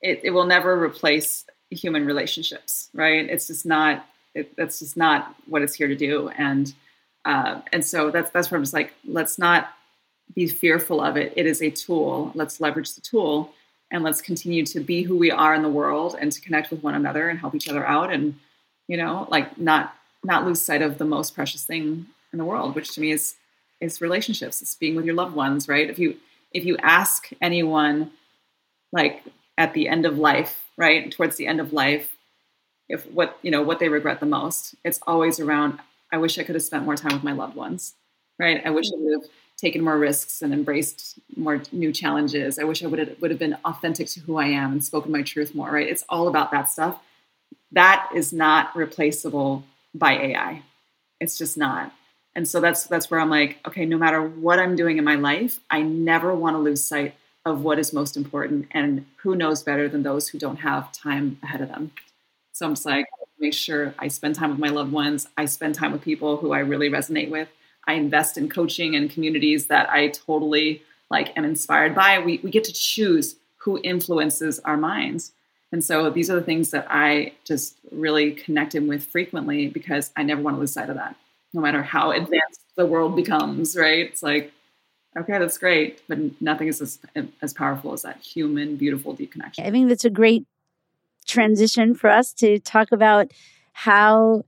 [0.01, 3.29] it it will never replace human relationships, right?
[3.29, 4.05] It's just not.
[4.35, 6.73] It, that's just not what it's here to do, and
[7.25, 9.69] uh, and so that's that's where I'm just like, let's not
[10.33, 11.33] be fearful of it.
[11.35, 12.31] It is a tool.
[12.33, 13.53] Let's leverage the tool,
[13.91, 16.81] and let's continue to be who we are in the world, and to connect with
[16.81, 18.39] one another and help each other out, and
[18.87, 22.75] you know, like not not lose sight of the most precious thing in the world,
[22.75, 23.35] which to me is
[23.79, 24.61] is relationships.
[24.61, 25.89] It's being with your loved ones, right?
[25.89, 26.17] If you
[26.53, 28.11] if you ask anyone
[28.91, 29.23] like
[29.57, 32.15] at the end of life, right, towards the end of life,
[32.89, 35.79] if what you know what they regret the most, it's always around
[36.11, 37.95] I wish I could have spent more time with my loved ones,
[38.37, 38.61] right?
[38.63, 42.59] I wish I would have taken more risks and embraced more new challenges.
[42.59, 45.11] I wish I would have would have been authentic to who I am and spoken
[45.11, 45.87] my truth more, right?
[45.87, 46.99] It's all about that stuff.
[47.71, 49.63] That is not replaceable
[49.95, 50.61] by AI.
[51.19, 51.91] It's just not.
[52.35, 55.15] And so that's that's where I'm like, okay, no matter what I'm doing in my
[55.15, 57.15] life, I never want to lose sight
[57.45, 61.37] of what is most important and who knows better than those who don't have time
[61.43, 61.91] ahead of them.
[62.53, 63.05] So I'm just like,
[63.39, 65.27] make sure I spend time with my loved ones.
[65.37, 67.49] I spend time with people who I really resonate with.
[67.87, 70.81] I invest in coaching and communities that I totally
[71.11, 72.19] like am inspired by.
[72.19, 75.33] We we get to choose who influences our minds.
[75.73, 80.11] And so these are the things that I just really connect in with frequently because
[80.15, 81.15] I never want to lose sight of that,
[81.53, 84.07] no matter how advanced the world becomes, right?
[84.07, 84.53] It's like,
[85.17, 86.99] okay, that's great, but nothing is as,
[87.41, 89.65] as powerful as that human, beautiful, deep connection.
[89.65, 90.45] I think that's a great
[91.25, 93.31] transition for us to talk about
[93.73, 94.43] how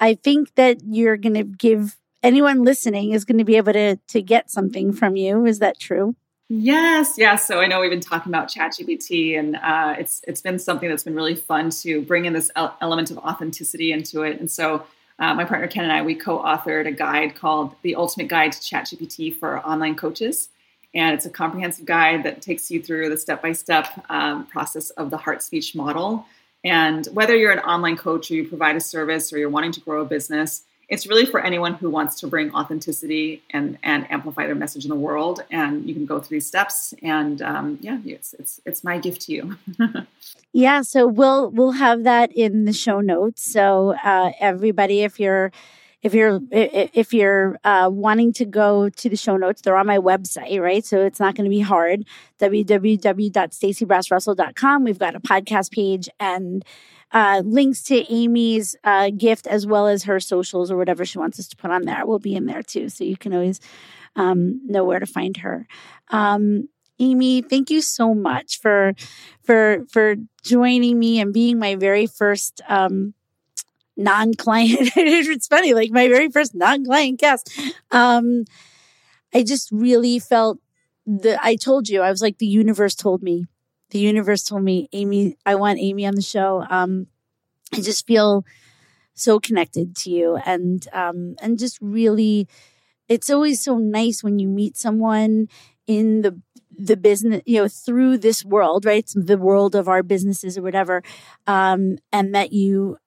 [0.00, 3.96] I think that you're going to give anyone listening is going to be able to
[3.96, 5.46] to get something from you.
[5.46, 6.16] Is that true?
[6.48, 7.46] Yes, yes.
[7.46, 11.02] So I know we've been talking about ChatGPT, and uh, it's it's been something that's
[11.02, 14.38] been really fun to bring in this element of authenticity into it.
[14.38, 14.84] And so
[15.18, 18.58] uh, my partner Ken and I we co-authored a guide called "The Ultimate Guide to
[18.58, 20.50] ChatGPT for Online Coaches,"
[20.94, 25.16] and it's a comprehensive guide that takes you through the step-by-step um, process of the
[25.16, 26.26] heart speech model.
[26.64, 29.80] And whether you're an online coach or you provide a service or you're wanting to
[29.80, 34.46] grow a business, it's really for anyone who wants to bring authenticity and and amplify
[34.46, 35.42] their message in the world.
[35.50, 36.94] And you can go through these steps.
[37.02, 39.56] And um, yeah, it's it's it's my gift to you.
[40.52, 43.42] yeah, so we'll we'll have that in the show notes.
[43.42, 45.50] So uh, everybody, if you're
[46.02, 49.98] if you're if you're uh, wanting to go to the show notes, they're on my
[49.98, 50.84] website, right?
[50.84, 52.04] So it's not going to be hard.
[52.38, 54.84] www.stacybrassrussell.com.
[54.84, 56.64] We've got a podcast page and
[57.12, 61.38] uh, links to Amy's uh, gift as well as her socials or whatever she wants
[61.38, 62.88] us to put on there will be in there too.
[62.88, 63.60] So you can always
[64.16, 65.66] um, know where to find her.
[66.10, 66.68] Um,
[66.98, 68.94] Amy, thank you so much for
[69.42, 73.12] for for joining me and being my very first um,
[73.96, 74.90] non-client.
[74.96, 77.50] it's funny, like my very first non-client guest.
[77.90, 78.44] Um,
[79.34, 80.58] I just really felt
[81.06, 83.46] that I told you, I was like the universe told me
[83.90, 86.64] the universe told me, Amy, I want Amy on the show.
[86.68, 87.06] Um,
[87.72, 88.44] I just feel
[89.14, 92.46] so connected to you and um, and just really
[93.08, 95.48] it's always so nice when you meet someone
[95.86, 96.38] in the
[96.78, 100.62] the business you know through this world right it's the world of our businesses or
[100.62, 101.02] whatever
[101.46, 102.98] um, and that you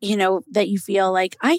[0.00, 1.58] you know that you feel like i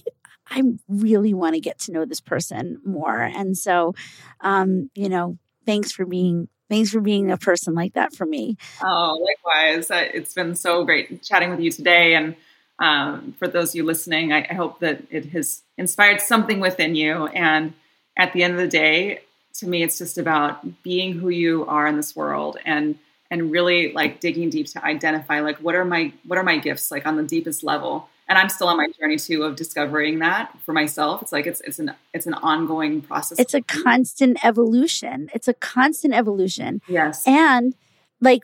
[0.50, 3.94] i really want to get to know this person more and so
[4.42, 8.56] um you know thanks for being Thanks for being a person like that for me.
[8.84, 9.88] Oh, likewise.
[10.14, 12.14] It's been so great chatting with you today.
[12.14, 12.36] And
[12.78, 16.94] um, for those of you listening, I, I hope that it has inspired something within
[16.94, 17.26] you.
[17.28, 17.74] And
[18.16, 19.22] at the end of the day,
[19.56, 22.98] to me, it's just about being who you are in this world and
[23.32, 26.90] and really like digging deep to identify like what are my what are my gifts
[26.90, 30.56] like on the deepest level and I'm still on my journey too of discovering that
[30.64, 31.22] for myself.
[31.24, 33.40] It's like it's it's an it's an ongoing process.
[33.40, 35.30] It's a constant evolution.
[35.34, 36.82] It's a constant evolution.
[36.88, 37.28] Yes.
[37.28, 37.76] And
[38.22, 38.44] like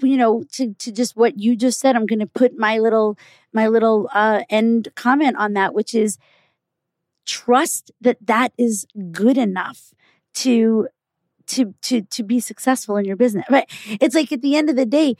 [0.00, 3.16] you know to to just what you just said i'm going to put my little
[3.52, 6.18] my little uh end comment on that which is
[7.24, 9.94] trust that that is good enough
[10.34, 10.88] to
[11.52, 14.76] to to to be successful in your business right it's like at the end of
[14.76, 15.14] the day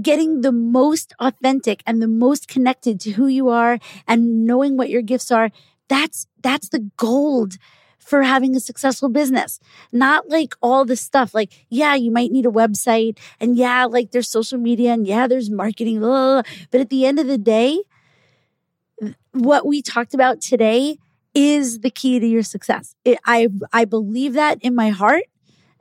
[0.00, 4.90] getting the most authentic and the most connected to who you are and knowing what
[4.90, 5.50] your gifts are
[5.88, 7.56] that's that's the gold
[7.98, 9.60] for having a successful business
[9.92, 14.10] not like all the stuff like yeah you might need a website and yeah like
[14.10, 16.66] there's social media and yeah there's marketing blah, blah, blah.
[16.70, 17.80] but at the end of the day
[19.32, 20.98] what we talked about today
[21.34, 22.94] is the key to your success.
[23.04, 25.24] It, I I believe that in my heart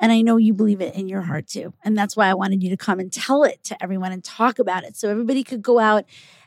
[0.02, 1.74] and I know you believe it in your heart too.
[1.84, 4.60] And that's why I wanted you to come and tell it to everyone and talk
[4.60, 6.06] about it so everybody could go out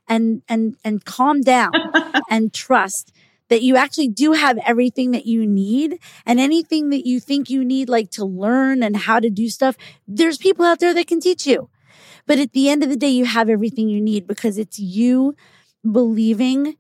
[0.09, 1.71] and and and calm down
[2.31, 3.13] and trust
[3.49, 7.65] that you actually do have everything that you need and anything that you think you
[7.65, 9.77] need, like to learn and how to do stuff.
[10.09, 11.69] There's people out there that can teach you.
[12.27, 15.37] But at the end of the day, you have everything you need because it's you
[15.89, 16.77] believing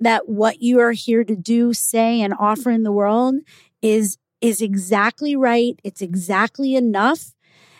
[0.00, 3.36] that what you are here to do, say, and offer in the world
[3.80, 5.80] is, is exactly right.
[5.82, 7.34] It's exactly enough.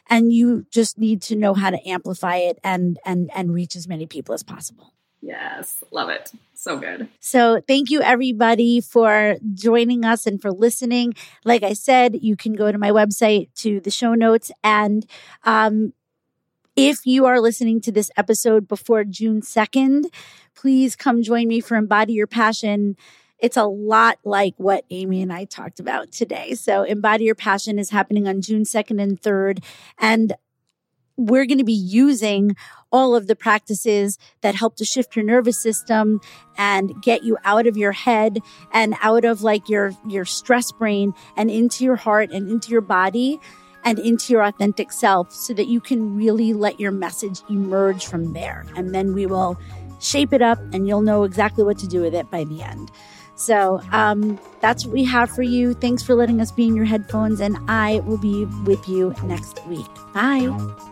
[0.08, 3.86] And you just need to know how to amplify it and, and, and reach as
[3.86, 4.92] many people as possible.
[5.20, 6.32] Yes, love it.
[6.54, 7.08] So good.
[7.20, 11.14] So, thank you everybody for joining us and for listening.
[11.44, 14.50] Like I said, you can go to my website to the show notes.
[14.64, 15.06] And
[15.44, 15.92] um,
[16.74, 20.06] if you are listening to this episode before June 2nd,
[20.56, 22.96] please come join me for Embody Your Passion.
[23.42, 26.54] It's a lot like what Amy and I talked about today.
[26.54, 29.64] So, Embody Your Passion is happening on June 2nd and 3rd.
[29.98, 30.34] And
[31.16, 32.56] we're going to be using
[32.90, 36.20] all of the practices that help to shift your nervous system
[36.56, 38.38] and get you out of your head
[38.72, 42.80] and out of like your your stress brain and into your heart and into your
[42.80, 43.40] body
[43.84, 48.32] and into your authentic self so that you can really let your message emerge from
[48.32, 49.58] there and then we will
[50.00, 52.90] shape it up and you'll know exactly what to do with it by the end
[53.42, 55.74] so um, that's what we have for you.
[55.74, 59.66] Thanks for letting us be in your headphones, and I will be with you next
[59.66, 59.86] week.
[60.14, 60.91] Bye.